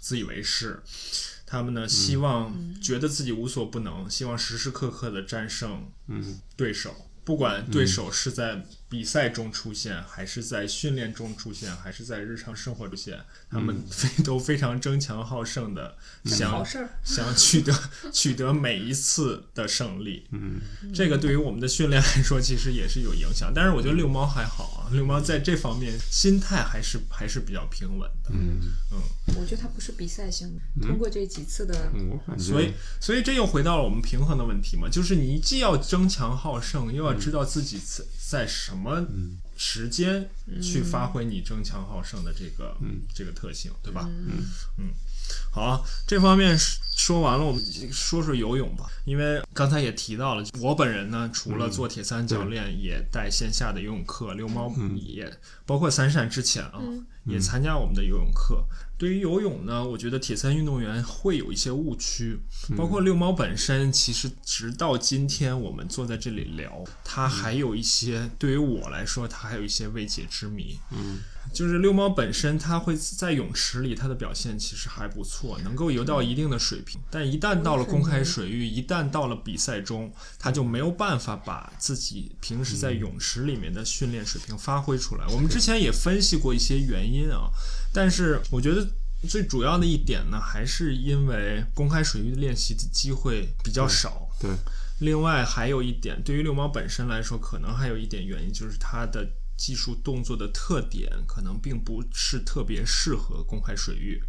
[0.08, 0.82] 自以为是。
[1.44, 6.40] 他们呢，希望觉得自己无所不能，希望时时刻刻的战胜嗯。
[6.56, 6.94] 对手，
[7.24, 13.18] 不管对手是在比赛中出现，还是在训练中出现，还是在日常生活出现，
[13.50, 16.64] 他们非 都非常争强好胜的想
[17.04, 17.72] 想取得
[18.12, 20.26] 取得每一次的胜利。
[20.32, 20.60] 嗯
[20.94, 23.52] 这个对于我们的训练来说，其实也是有影响。
[23.54, 28.30] 但是我觉得遛猫还好啊，遛猫在这方面心态还是还是比较平稳的。
[28.30, 28.60] 嗯
[28.90, 29.02] 嗯，
[29.36, 30.86] 我觉得它不是比赛型的。
[30.86, 31.92] 通过这几次的，
[32.38, 39.06] 所以，所以这又回到了我们平衡的问题嘛，就是你既要争强好胜，又要知道自己在在什么
[39.56, 40.28] 时间
[40.60, 42.76] 去发挥你争强好胜的这个、
[43.14, 44.04] 这个特性，对吧？
[44.06, 44.44] 嗯。
[44.76, 44.92] 嗯，
[45.50, 46.56] 好啊，这方面
[46.96, 47.62] 说完了，我们
[47.92, 48.86] 说说游泳吧。
[49.04, 55.32] 因为刚才也提到了，我本人呢，除了做铁三教练，也带线下的游泳课，遛猫也
[55.64, 56.80] 包括三善之前啊，
[57.24, 58.64] 也参加我们的游泳课。
[58.98, 62.38] 对于游泳呢，我觉得铁三运动员会有一些误区，
[62.76, 70.78] 包括遛猫本身，其实直到今天我们坐在这里聊，它还有一些对于我来说，它还有一些未解之谜。
[70.90, 71.20] 嗯，
[71.52, 77.00] 就是遛猫本身，它会在泳池里，它的表现其实还不错，能够游到一定的水平。
[77.10, 85.26] 但一旦到了公开水域，一旦到了比赛中，它就没有办法把自己平时在泳池里面的训练水平发挥出来。
[85.28, 87.50] 我们之前也分析过一些原因啊，
[87.92, 88.86] 但是我觉得。
[89.28, 94.28] 最主要的一点呢，还是因为公开水域练习的机会比较少。
[94.38, 94.48] 对，
[95.00, 99.28] 另外还有一点，对于遛猫本身来说，可能还有一点原因，就是它的
[99.58, 104.22] 技术动作的特点可能并不是特别适合公开水域。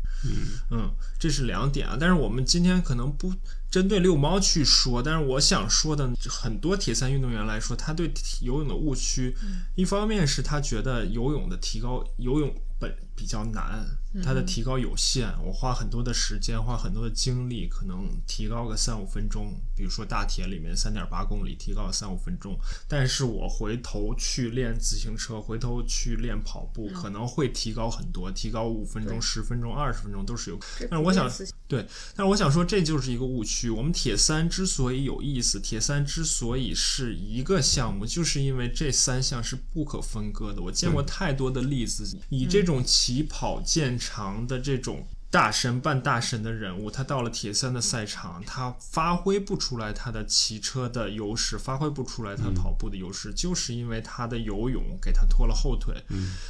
[0.69, 1.95] 嗯这是两点啊。
[1.97, 3.33] 但是我们今天可能不
[3.71, 8.11] 针对遛猫去说，但是我想说的，很多铁三运动员来说，他对
[8.41, 9.33] 游泳的误区，
[9.75, 13.85] 一方面是他觉得游泳的提高，游泳本比较难，
[14.23, 22.57] 它的提高有限，我花很多的时间，花很多的精力，可能提高个三五分钟，比如说大铁里面三点八公里提高了三五分钟，
[22.87, 30.59] 但是我回头去练自行车，回头去练跑步，可能会提高很多，提高五分钟、十分钟、二十分钟都是有。
[30.89, 31.29] 但是我想，
[31.67, 31.85] 对，
[32.15, 33.69] 但是我想说，这就是一个误区。
[33.69, 40.63] 我们铁三之所以有意思，铁三之所以是一个项目，就是因为这三项是不可分割的。
[40.63, 55.93] 我见过太多的例子，以这种起跑见长的这种大神半大神的人物，他到了铁三的赛场，他发挥不出来他的骑车的优势，发挥不出来他跑步的优势，就是因为他的游泳给他拖了后腿。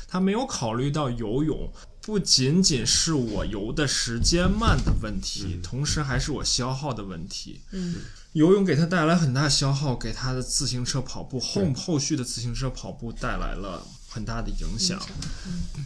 [0.08, 1.70] 他没有考虑到游泳
[2.02, 7.60] 不仅仅是我游的时间慢的问题，同时还是我消耗的问题。
[7.72, 7.96] 嗯，
[8.32, 15.00] 游泳给他带来很大消耗，给他的自行车跑步后后续的自行车跑步带来了很大的影响。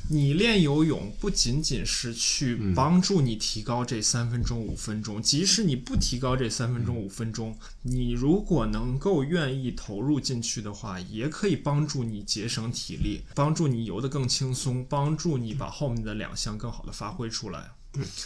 [0.10, 17.72] 你练游泳不仅仅是去帮助你提高这三分钟、五分钟，即使你不提高这三分钟、五分钟，你如果能够愿意投入进去的话，也可以帮助你节省体力，帮助你游得更轻松，帮助你把后面的两项更好的发挥出来。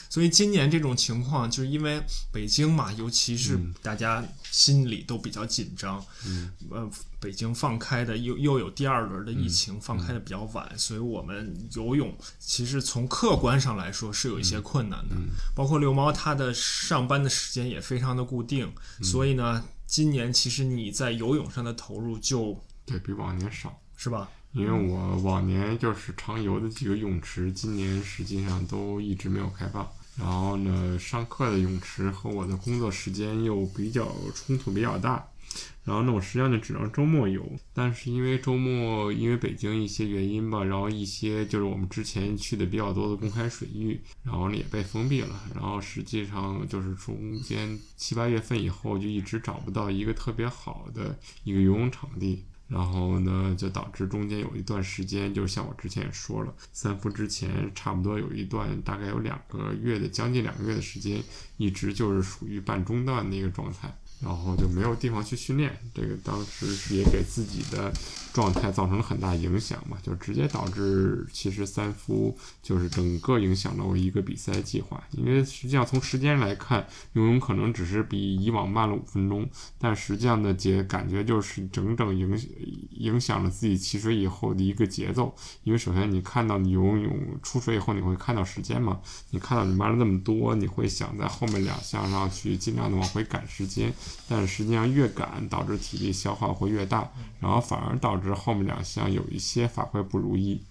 [0.09, 2.01] 所以今年这种情况，就是因为
[2.31, 6.89] 北京嘛，尤其是大家心里都比较紧张，嗯，呃，
[7.19, 15.15] 北京放开的又又有第二轮的疫情，放开的比较晚，所以我们游泳其实从客观上来说是有一些困难的，
[15.55, 19.63] 包括遛猫，它的上班的时间也非常的固定，所以呢。
[19.89, 24.29] 今年其实你在游泳上的投入就对比往年少，是吧？
[24.57, 29.87] 因为我往年就是常游的几个泳池，今年实际上都一直没有开放。
[30.17, 35.23] 然后呢，上课的泳池和我的工作时间又比较冲突比较大。
[35.83, 45.39] 然后呢，我实际上就只能周末游，但是因为周末因为北京一些原因吧，然后一些就是我们之前去的比较多的公开水域，然后呢也被封闭了。
[45.53, 52.43] 然后实际上就是中间七八月份以后就一直找不到一个特别好的一个游泳场地。
[52.67, 61.23] 然后呢，就导致中间有一段时间，就像我之前也说了，三伏之前差不多有一段大概有两个月的将近两个月的时间，
[61.57, 63.97] 一直就是属于半中断的一个状态。
[64.19, 67.93] 然后就没有地方去训练，这个当时也给自己的
[68.33, 75.03] 状态造成了很大影响嘛，就直接导致其实三伏就是整个影响了我一个比赛计划。
[75.11, 82.35] 因为实际上从时间来看，游泳可能只是比以往慢了五分钟，但实际上的节感觉就是整整影
[82.91, 85.35] 影响了自己起水以后的一个节奏。
[85.63, 88.99] 因为首先你看到你游泳出水以后，你会看到时间嘛，
[89.29, 93.93] 你看到你慢了那么多，你会想在后面两项上去尽量的往回赶时间。
[94.27, 97.09] 但实际上越赶，导致体力消耗会越大，
[97.39, 100.61] 然后反而导致后面两项有一些发挥不如意。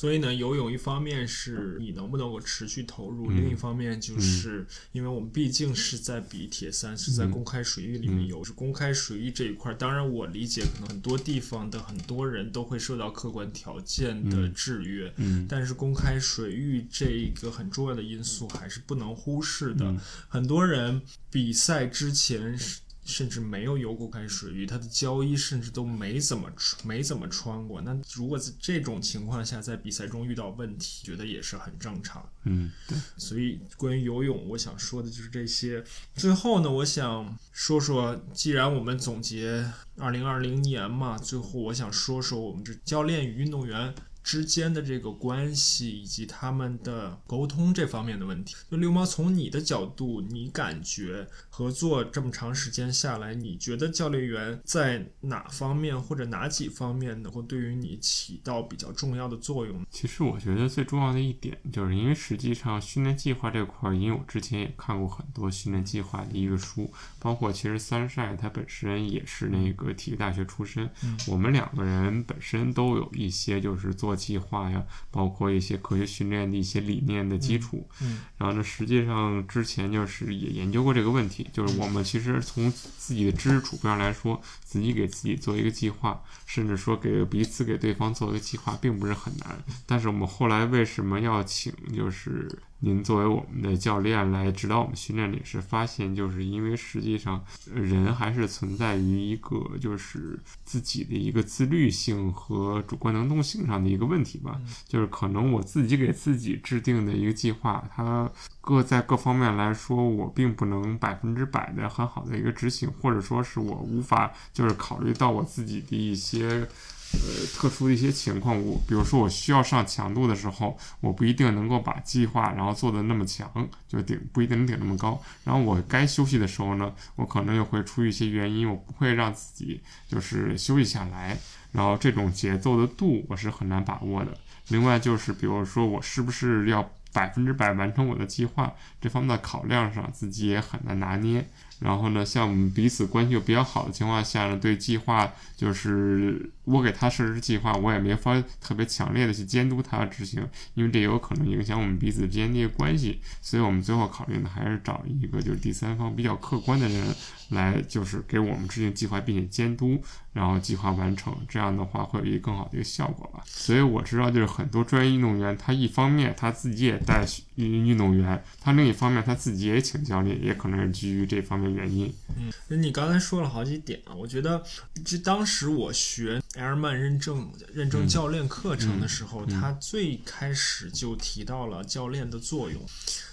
[0.00, 9.74] 所以呢，游泳一方面是你能不能够持续投入，另一方面就是因为我们毕竟是在比铁三，是在公开水域里面游，是公开水域这一块。
[9.74, 15.12] 当然，我理解可能很多地方的很多人都会受到客观条件的制约，
[15.46, 19.94] 但是公开水域这一个很重要的因素还是不能忽视的。
[20.28, 22.80] 很多人比赛之前是。
[23.10, 26.50] 甚至没有游过开水域，他的胶衣甚至都没怎么
[26.84, 27.80] 没怎么穿过。
[27.82, 32.26] 那如果在这种情况下在比赛中遇到问题，觉得也是很正常。
[32.44, 32.96] 嗯，对。
[33.16, 35.84] 所以关于游泳，我想说的就是这些。
[36.14, 43.92] 最后呢，我想说说，既然我们总结二零二零年嘛，最后我想说说我们这教练与运动员。
[44.22, 59.84] 之间的这个关系以及他们的沟通这方面的问题，就六毛从你的角度，你感觉合作这么长时间下来，你觉得教练员在哪方面或者哪几方面能够对于你起到比较重要的作用？
[59.90, 70.88] 其实我觉得最重要的一点，就是因为实际上训练计划这块，因为我之前也看过很多训练计划的一个书，包括其实三晒他本身也是那个体育大学出身，
[71.26, 74.16] 我们两个人本身都有一些就是做。
[74.20, 77.88] 计划呀，包括一些科学训练的一些理念的基础。
[78.02, 89.56] 嗯，然后呢，实际上之前就是也研究过这个问题，就是我们其实从自己的知识储备上来说，自己给自己做一个计划，甚至说给彼此给对方做一个计划，并不是很难。
[89.86, 92.46] 但是我们后来为什么要请就是？
[92.82, 104.58] 您作为我们的教练来指导我们训练，也是发现，就是因为实际上人还是存在于一个就是自己的一个自律性和主观能动性上的一个问题吧。
[104.88, 108.30] 就是可能我自己给自己制定的一个计划，它
[108.62, 116.66] 各在各方面来说，我并不能百分之百的很好的一个执行，或者说是我无法就是考虑到我自己的一些。
[117.12, 123.50] 呃，特殊的一些情况，我比如说我需要上强度的时候，我不一定能够把计划然后做的那么强，
[123.88, 125.20] 就顶不一定能顶那么高。
[125.44, 131.36] 然后我该休息的时候呢，我可能又会出于一些原因，我不会让自己就是休息下来。
[131.72, 134.36] 然后这种节奏的度我是很难把握的。
[134.68, 141.48] 另外就是，比如说我是不是要百分之百完成我的计划，这方面的考量上，自己也很难拿捏。
[141.80, 153.20] 然后呢，像我们彼此关系又比较好的情况下呢，对计划就是我给他设置计划，我也没法特别强烈的去监督他执行，因为这有可能影响我们彼此之间的一个关系。
[153.40, 157.14] 所以我们最后考虑的还是找一个就是第三方比较客观的人
[157.50, 160.02] 来，就是给我们制定计划，并且监督，
[160.32, 161.34] 然后计划完成。
[161.48, 163.42] 这样的话会有一个更好的一个效果吧。
[163.46, 171.70] 所以我知道，就是很多专业运动员，他一方面他自己也带运运动员，他另一方面他自己也请教练，也可能是基于这方面。
[171.70, 174.60] 原因，嗯，那你刚才说了好几点啊，我觉得，
[175.04, 182.80] 这当时我学埃尔曼认证认证教练课程的时候，他最开始就提到了教练的作用。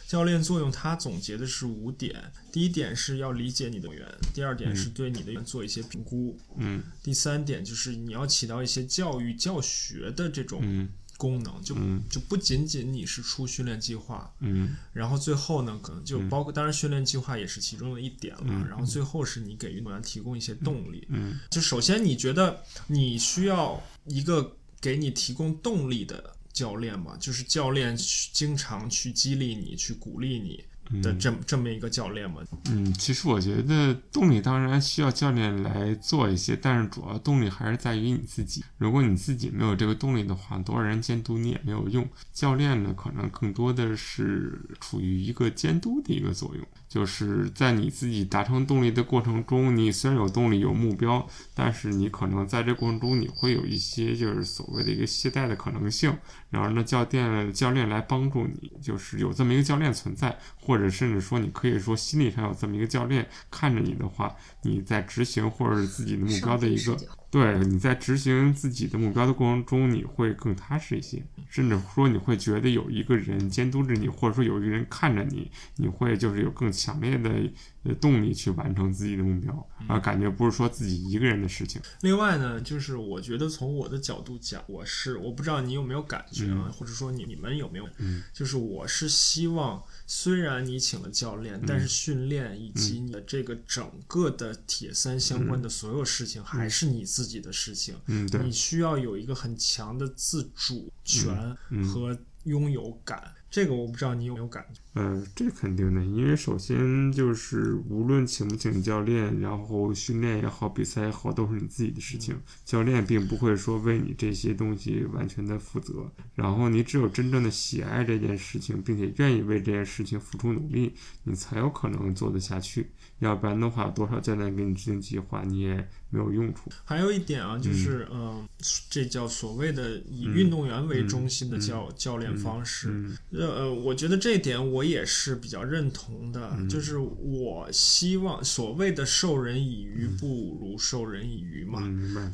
[0.08, 10.88] 教练作用，他总结的是五点：第一点是要理解你的员，第二点是对你的员做一些评估，嗯，第三点就是你要起到一些教育教学的这种。
[11.18, 11.76] 功能就
[12.12, 27.96] 就不仅仅你是出训练计划，嗯，然后最后呢，可能就包括当然训练计划也是其中的一点了，然后最后是你给运动员提供一些动力，嗯，就首先你觉得你需要一个给你提供动力的教练嘛，就是教练
[28.34, 30.64] 经常去激励你，去鼓励你。
[31.04, 32.42] 的这么这么一个教练嘛？
[32.70, 38.64] 嗯，其实我觉得动力当然需要教练来做一些，但是主要动力还是在于你自己。
[38.78, 42.08] 如果你自己没有这个动力的话，多少人监督你也没有用。
[42.32, 46.66] 教练呢，可能更多的是处于一个监督的一个作用。
[46.88, 56.18] 就是在你自己达成动力的过程中，你虽然有动力有目标，但是你可能在这过程中你会有一些就是所谓的一个懈怠的可能性。
[56.50, 66.98] 然后呢，教练教练来帮助你，就是有这么一个教练存在，或者甚至说你可以说心理上有这么一个教练看着你的话，你在执行或者是自己的目标的一个。
[67.30, 81.82] 对，你在执行自己的目标的过程中，你会更踏实一些，甚至说你会觉得有一个人监督着你，或者说有一个人看着你，你会就是有更强烈的动力去完成自己的目标，啊，感觉不是说自己一个人的事情。
[82.02, 87.90] 另外呢，就是我觉得从我的角度讲，我是我不知道你有没有感觉啊，或者说你你们有没有，
[88.32, 89.84] 就是我是希望。
[90.10, 97.94] 虽然你请了教练，但是训练以及你的这个整个的铁三相关的所有事情，还是你自己的事情。
[98.06, 101.56] 嗯，对，你需要有一个很强的自主权
[101.92, 103.34] 和拥有感。
[103.50, 104.80] 这个我不知道你有没有感觉？
[104.98, 112.36] 呃，这肯定的，因为首先就是无论请不请教练，然后训练也好，比赛也好，都是你自己的事情。
[112.66, 116.12] 教练并不会说为你这些东西完全的负责。
[116.34, 120.92] 然后你只有真正的喜爱这件事情，并且愿意为这件事情付出努力，
[121.26, 122.88] 你才有可能做得下去。
[123.20, 125.76] 要不然的话，多少教练给你制定计划，你也
[126.10, 126.72] 没有用处。
[126.86, 128.48] 还有一点啊，就是嗯，
[128.90, 133.10] 这叫所谓的以运动员为中心的教教练方式。
[133.32, 136.56] 呃，我觉得这一点我也是比较认同的。
[136.70, 141.82] 就是我希望所谓的授人以鱼，不如授人以渔嘛。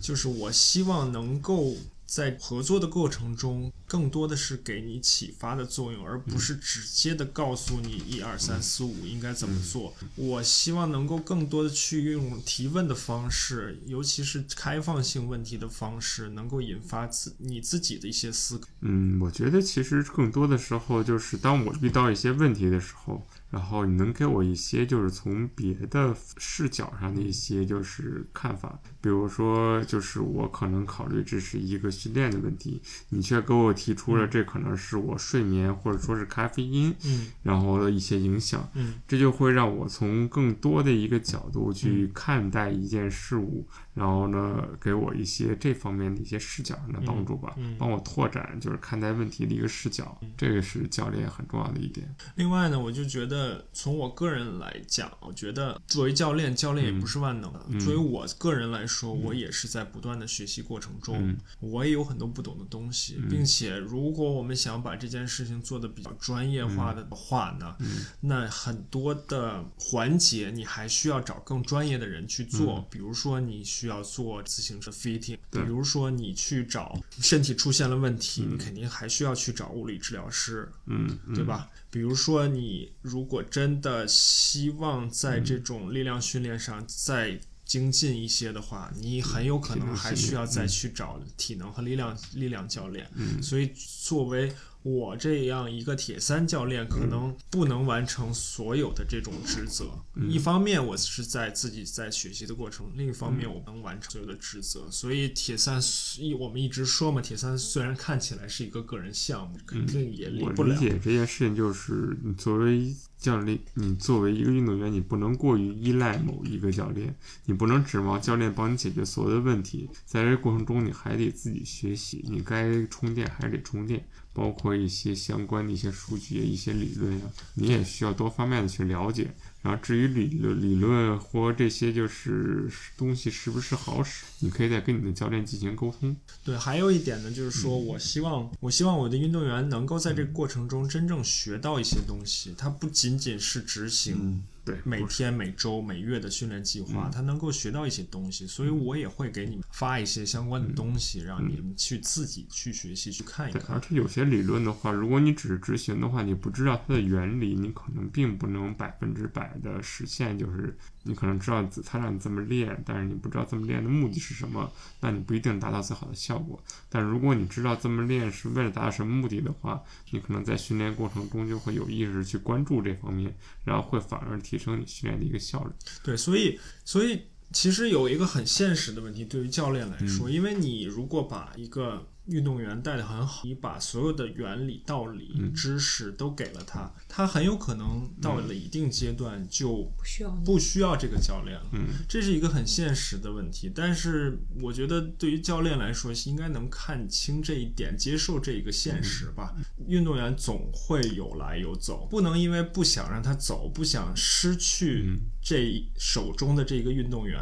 [0.01, 1.75] 就是我希望能够。
[2.13, 9.95] 在合作的过程中，更多的是给你启发的作用，而不是直接的告诉你一二三四五应该怎么做。
[10.15, 18.67] 我希望能够更多的去用提问的方式，尤其是开放性问题的方式，能够引发自你自己的一些思考。
[18.81, 23.25] 嗯，我觉得其实更多的时候就是当我遇到一些问题的时候。
[23.53, 52.15] 然后你能给我一些就是从别的视角上的一些就是看法，比如说就是我可能考虑这是一个训练的问题，你却给我提出了这可能是我睡眠或者说是咖啡因，嗯，然后的一些影响，嗯，这就会让我从更多的一个角度去看待一件事物，然后呢，给我一些这方面的一些视角上的帮助吧，帮我拓展就是看待问题的一个视角，这个是教练很重要的一点。
[52.35, 53.63] 另外呢，我就觉得。
[53.73, 57.79] 从我个人来讲，我觉得作为教练，教练也不是万能的。
[57.79, 67.75] 作为我个人来说，我也是在不断的学习过程中，我也有很多不懂的东西，并且如果我们想把这件事情做得比较专业化的话呢，
[68.21, 72.85] 那很多的环节你还需要找更专业的人去做。
[72.89, 81.69] 比如说你需要做自行车 fitting，比如说你去找身体出现了问题，你肯定还需要去找物理治疗师，嗯，对吧？
[81.89, 93.09] 比如说你如果真的希望在这种力量训练上再精进一些的话，你很有可能还需要再去找体能和力量力量教练。
[93.41, 94.53] 所以作为
[94.83, 99.85] 我这样一个铁三教练，可能不能完成所有的这种职责。
[100.29, 104.89] 一方面，我是在自己在学习的过程；另一方面，我能完成所有的职责。
[104.91, 105.81] 所以，铁三
[106.19, 110.55] 一我们一直说嘛，铁三虽然看起来是一个个人项目，肯定也离不了。
[110.57, 117.15] 我理解这件事情，就是你作为教练，你作为一个运动员，你不能过于依赖某一个教练，
[117.45, 119.89] 你不能指望教练帮你解决所有的问题。
[120.05, 124.05] 在这过程中，你还得自己学习，你该充电还得充电。
[124.33, 129.31] 包括一些相关的一些数据、一些理论呀，你也需要多方面的去了解。
[129.61, 136.13] 然后至于理论、理论或这些就是东西是不是好使，你可以再跟你的教练进行沟通。
[136.43, 144.43] 对，还有一点呢，就是说我希望，我希望我的运动员能够在这个过程中真正学到一些东西，它不仅仅是执行。
[144.65, 153.75] 对，每天、每周、每月的训练计划，他能够学到一些东西，所以我也会给你们发一些相关的东西，让你们去自己去学习、去看一看。
[153.75, 160.39] 而且有些理论的话，如果你只是执行的话，你不知道它的原理，你可能并不能百分之百的实现。
[160.39, 164.71] 就是你可能知道他让你这么练，但是你不知道这么练的目的是什么，
[165.01, 166.59] 那你不一定达到最好的效果。
[166.89, 174.57] 但如果你知道这么练是为了达到什么目的的话，你可能在训练过程中就会有意识去关注这方面，然后会反而提。
[174.63, 175.71] 升你训练的一个效率。
[176.05, 177.21] 对，所以，所以
[177.51, 191.69] 其实有一个很现实的问题，对于教练来说，因为你如果把一个运动员带的很好，你把所有的原理、道理、嗯知识都给了他，他很有可能到了一定阶段就不需要不需要这个教练了。
[191.73, 199.53] 嗯这是一个很现实的问题，但是我觉得对于教练来说，应该能看清这一点，接受这一个现实吧。
[199.87, 207.39] 运动员总会有来有走，不能因为不想让他走，不想失去嗯这手中的这个运动员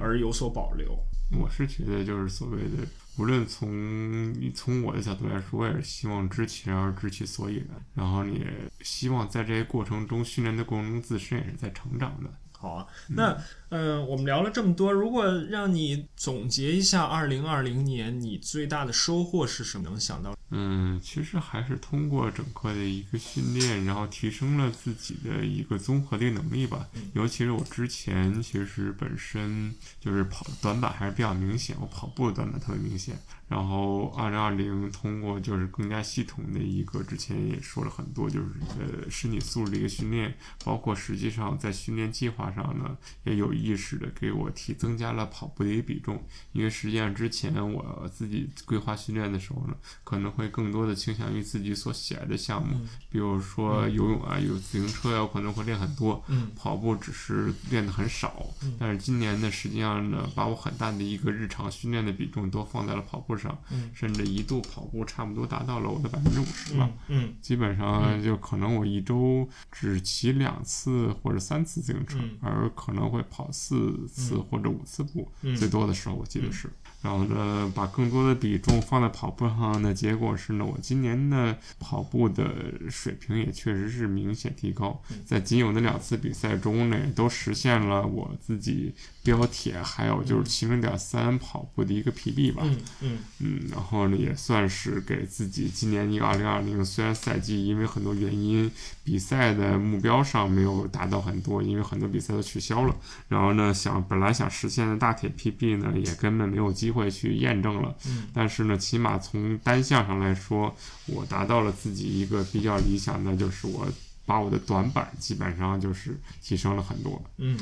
[0.00, 0.96] 而有所保留。
[1.32, 2.84] 我是觉得就是所谓的，
[3.20, 8.46] 无论从从我的角度来说，我也是希望知其然而知其所以然，然后你也
[8.80, 12.30] 希望在这些过程中训练的过程中，自身也是在成长的。
[12.60, 13.32] 好啊，那
[13.70, 19.88] 嗯、呃我们聊了这么多，如果让你总结一下二零二零年你最大的收获是什么？
[19.88, 20.36] 能想到？
[20.50, 26.86] 嗯，其实还是通过整个的一个训练，然后提升了自己的一个综合的能力吧。
[27.14, 33.16] 尤其是我之前其实本身就是跑短板还是比较明显，我跑步的短板特别明显。
[33.50, 38.46] 然后二零二零通过就是更加系统的一个，之前也说了很多，就是
[38.78, 40.32] 呃身体素质的一个训练，
[40.64, 46.22] 包括实际上在训练计划上呢，也有意识的给我提增加了跑步的一个比重。
[46.52, 49.74] 因为实际上之前我自己规划训练的时候呢，
[50.04, 52.78] 可能会更多的倾向于自己所喜爱的项目，
[53.10, 56.22] 比如说游泳啊，有自行车呀，我可能会练很多。
[56.28, 58.46] 嗯跑步只是练的很少，
[58.78, 63.90] 但是今年呢，实际上呢，把我很大的一个日常训练的比重都放在了跑步上，嗯。
[63.94, 66.88] 甚至一度跑步差不多达到了我的百分之五十吧。
[67.08, 72.38] 嗯基本上就可能我一周只骑两次或者三次自行车，嗯。
[72.42, 75.56] 而可能会跑四次或者五次步，嗯。
[75.56, 76.70] 最多的时候我记得是。
[77.02, 85.16] 然后呢，把更多的比重放在跑步上的结果是呢，我今年的跑步的水平也确实是明显提高，嗯。
[85.24, 92.62] 在仅有的两次比赛中呢，都实现了我自己标铁还有就是七零点三跑步的一个 PB 吧。
[92.64, 98.70] 嗯嗯嗯，然后呢，也算是给自己今年一个二零二零，虽然赛季因为很多原因，
[99.04, 102.96] 比赛的目标上没有达到很多，因为很多比赛都取消了。
[103.28, 107.94] 然后呢，想本来想实现的大铁 PB 呢，也根本没有机会去验证了。
[108.06, 110.74] 嗯但是呢，起码从单项上来说，
[111.06, 113.86] 我达到了自己一个比较理想的，就是我
[114.24, 117.22] 把我的短板基本上就是提升了很多。
[117.38, 117.58] 嗯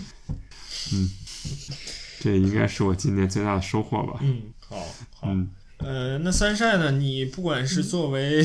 [2.21, 4.19] 这应该是我今年最大的收获吧。
[4.23, 4.77] 嗯，好
[5.15, 5.29] 好。
[5.29, 5.49] 嗯
[5.79, 6.91] 呃，那三晒呢？
[6.91, 8.45] 你不管是作为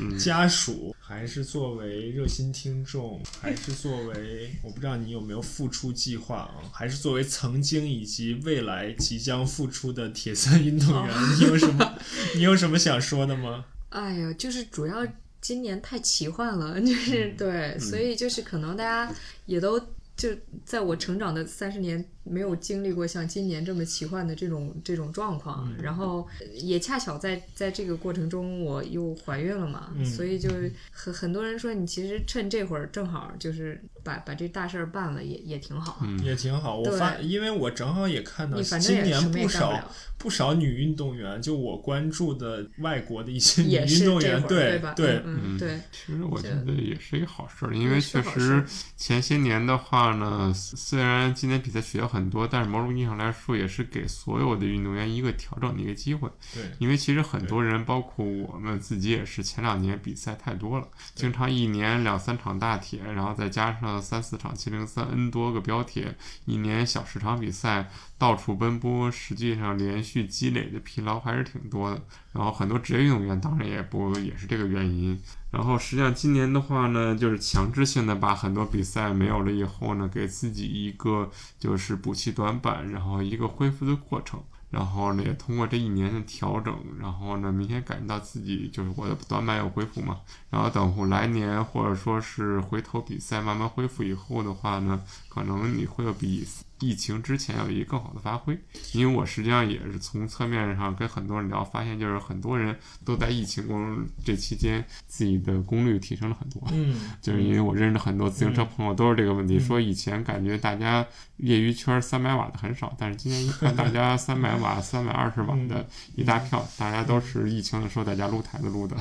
[0.00, 11.96] 嗯 家属，还是作为热心听众，还是作为我不知道你有没有付出计划啊，还是作为曾经以及未来即将付出的铁三运动员，你有什么
[12.34, 13.64] 你有什么想说的吗？
[13.90, 15.06] 哎呀，就是主要
[15.40, 19.14] 今年太奇幻了，就是对，所以就是可能大家
[19.44, 19.78] 也都
[20.16, 20.30] 就
[20.64, 30.50] 在我成长的三十年没有经历过像今年这么奇幻的这种这种状况，然后也恰巧在在这个过程中我又怀孕了嘛，嗯所以就
[30.90, 36.78] 很很多人说你其实趁这会儿正好就是把把这大事儿办了也也挺好，嗯也挺好。
[36.78, 39.70] 我对发，因为我正好也看到你反正今年不少
[40.18, 44.94] 不，不少女运动员，就我关注的外国的一些女运动员，对吧？
[44.94, 45.80] 对，嗯嗯对。
[45.92, 48.64] 其实我觉得也是一个好事儿，因为确实
[48.96, 56.28] 前些年的话呢，虽然今年比赛取消很多，但是某种意义上来说，也是给所有的运动员一个调整的一个机会。
[56.54, 72.02] 对因为其实很多人，包括我们自己也是，前两年比赛太多了，经常一年两三场大铁，然后再加上三四场七零三 N 多个标铁，一年小十场比赛，到处奔波，实际上连续积累的疲劳还是挺多的。
[72.32, 75.18] 然后很多职业运动员当然也不也是这个原因。
[75.56, 84.38] 然后实际上今年的话呢，就是强制性的把很多比赛没有了以后呢，给自己一个就是补齐短板，然后一个恢复的过程。
[84.68, 90.18] 然后呢，也通过这一年的调整，然后呢，明显感觉到自己就是我的短板有恢复嘛。
[90.50, 95.00] 然后等来年或者说是回头比赛慢慢恢复以后的话呢，
[95.30, 96.44] 可能你会有比
[96.80, 98.58] 疫情之前有一个更好的发挥。
[98.92, 106.62] 因为我实际上也是从侧面上跟很多人聊，发现就是很多人都在疫情中这期间自己的功率提升了很多。
[106.72, 109.60] 嗯， 就是因为我认识很多自行车朋友都是这个问题，嗯。
[109.60, 111.04] 说以前感觉大家
[111.38, 118.96] 业余圈三百瓦的很少，但是今天一看大家 三百瓦、三百二十瓦的一大票，大家都是疫情的时候在家撸台子撸的。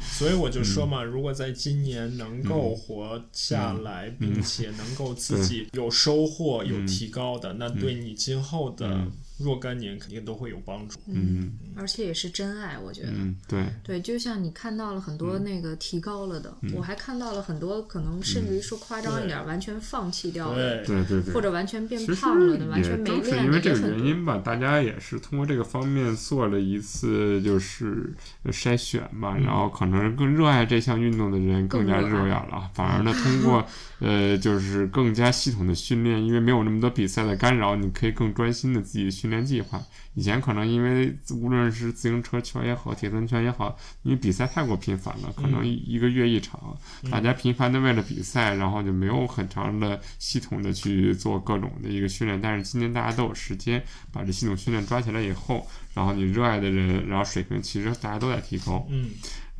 [0.00, 9.12] 所以我就说嘛，如果在今年能够活下来，并且能够自己有收获、有提高的，那对你今后的嗯
[9.42, 10.98] 若干年肯定都会有帮助。
[11.06, 11.52] 嗯。
[11.76, 13.08] 而且也是真爱，我觉得。
[13.12, 21.04] 嗯，对，对，就像你看到了很多那个提高了的，我还看到了很多可能甚至于说夸张一点，完全放弃掉了，对。
[21.04, 23.88] 对对，或者完全变胖了的，完全没练是因为这个。
[23.92, 28.12] 原因吧，大家也是通过这个方面做了一次就是
[28.42, 32.32] 呃筛选吧，然后可能更热爱这项运动的人更加热爱。
[32.32, 33.64] 了，反而呢通过
[34.00, 39.82] 呃就是更加系统的训练，因为没有那么多比赛的干扰，你可以更专心的自己的训练计划。
[40.14, 46.76] 以前可能因为无论是自行车圈也好，铁三圈也好，因为比赛太过频繁了，可能一一个月一场，
[47.10, 52.38] 大家频繁的为了比赛，然后就没有很长的系统的去做各种的一个训练。
[52.40, 53.82] 但是今年大家都有时间
[54.12, 58.86] 把这系统训练抓起来以后，然后你热爱的人，然后水平其实大家都在提高。
[58.90, 59.08] 嗯，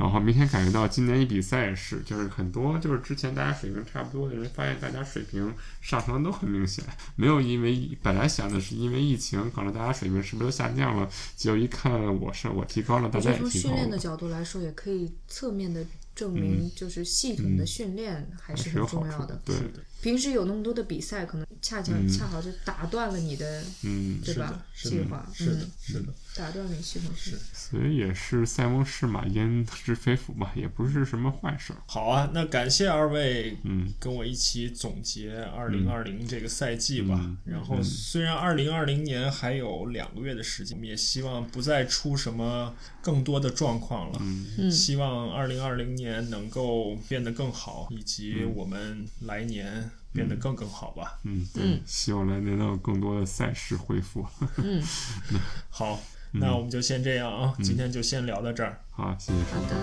[0.03, 6.85] 然后明显感觉到今年一比赛也是，就是很多就是之前大家水平差不多的人，发现大家水平上升都很明显，
[7.15, 13.51] 没有因为本来想的是因为疫情，可能大家水平是不是都下降了，结果一看我是我提高了，大家也提高了。
[13.53, 19.37] 训练的角度来说，也可以侧面的证明，就是系统的训练还是很重要的。
[19.37, 19.57] 嗯对，
[20.03, 22.09] 平时有那么多的比赛，可能恰恰嗯。
[22.09, 24.63] 恰好就打断了你的，嗯，对吧？
[24.75, 24.91] 是的？
[24.91, 27.39] 是计划，是的嗯，，是的，打断了你系统是。
[27.55, 31.77] 所以也是塞翁失马焉知非福吧，也不是什么坏事儿。
[31.87, 33.93] 好啊，那感谢二位嗯。
[34.01, 37.15] 跟我一起总结二零二零这个赛季吧。
[37.23, 37.39] 嗯。
[37.45, 44.19] 然后虽然二零二零年还有两个月的时间，我们也希望不再出什么更多的状况了。
[44.21, 44.69] 嗯。
[44.69, 48.53] 希望二零二零年能够变得更好，以及嗯。
[48.57, 51.19] 我们来年变得更更好吧。
[51.25, 54.27] 嗯，对，嗯希望来年能有更多的赛事恢复。
[54.57, 54.83] 嗯，
[55.71, 55.99] 好，
[56.33, 59.39] 那我们就先这样啊，今天就先聊到这儿，好，谢谢。
[59.53, 59.75] 好的，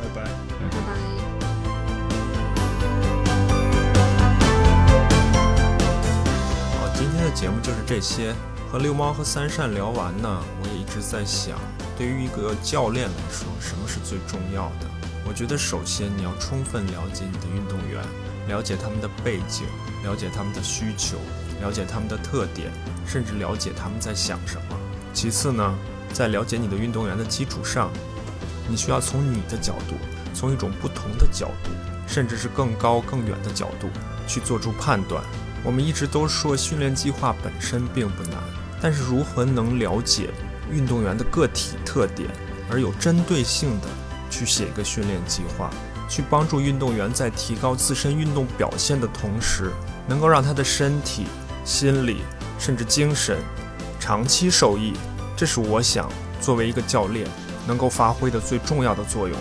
[0.00, 0.24] 拜拜。
[0.24, 0.78] 拜拜。
[6.78, 8.34] 好，今天的节目就是这些。
[8.70, 11.58] 和六猫和三善聊完呢，我也一直在想，
[11.94, 14.86] 对于一个教练来说，什么是最重要的？
[15.28, 18.02] 我觉得首先你要充分了解你的运动员，
[18.52, 19.64] 了解他们的背景，
[20.04, 21.16] 了解他们的需求，
[21.62, 22.70] 了解他们的特点，
[23.06, 24.78] 甚至了解他们在想什么。
[25.14, 25.74] 其次呢，
[26.12, 27.90] 在了解你的运动员的基础上，
[28.68, 29.96] 你需要从你的角度，
[30.34, 31.70] 从一种不同的角度，
[32.06, 33.88] 甚至是更高更远的角度
[34.28, 35.24] 去做出判断。
[35.64, 38.34] 我们一直都说训练计划本身并不难，
[38.82, 40.28] 但是如何能了解
[40.70, 42.28] 运动员的个体特点，
[42.70, 43.88] 而有针对性的
[44.28, 45.70] 去写一个训练计划，
[46.12, 49.72] 去帮助运动员在提高自身运动表现的同时，
[50.06, 51.24] 能够让他的身体、
[51.64, 52.18] 心理
[52.58, 53.38] 甚至精神
[53.98, 54.92] 长期受益，
[55.34, 56.06] 这是我想
[56.38, 57.26] 作为一个教练
[57.66, 59.34] 能够发挥的最重要的作用。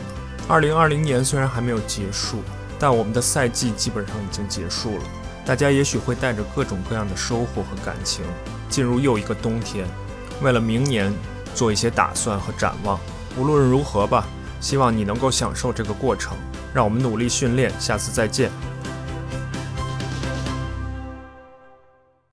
[0.48, 2.42] 二零二零年虽然还没有结束，
[2.80, 5.04] 但我们的赛季基本上已经结束了。
[5.46, 8.24] 大家也许会带着各种各样的收获和感情，
[8.70, 9.86] 进入又一个冬天，
[10.42, 11.14] 为了明年
[11.54, 12.98] 做一些打算和展望。
[13.38, 14.26] 无论如何吧，
[14.62, 16.38] 希望你能够享受这个过程。
[16.74, 18.50] 让我们努力训练，下次再见。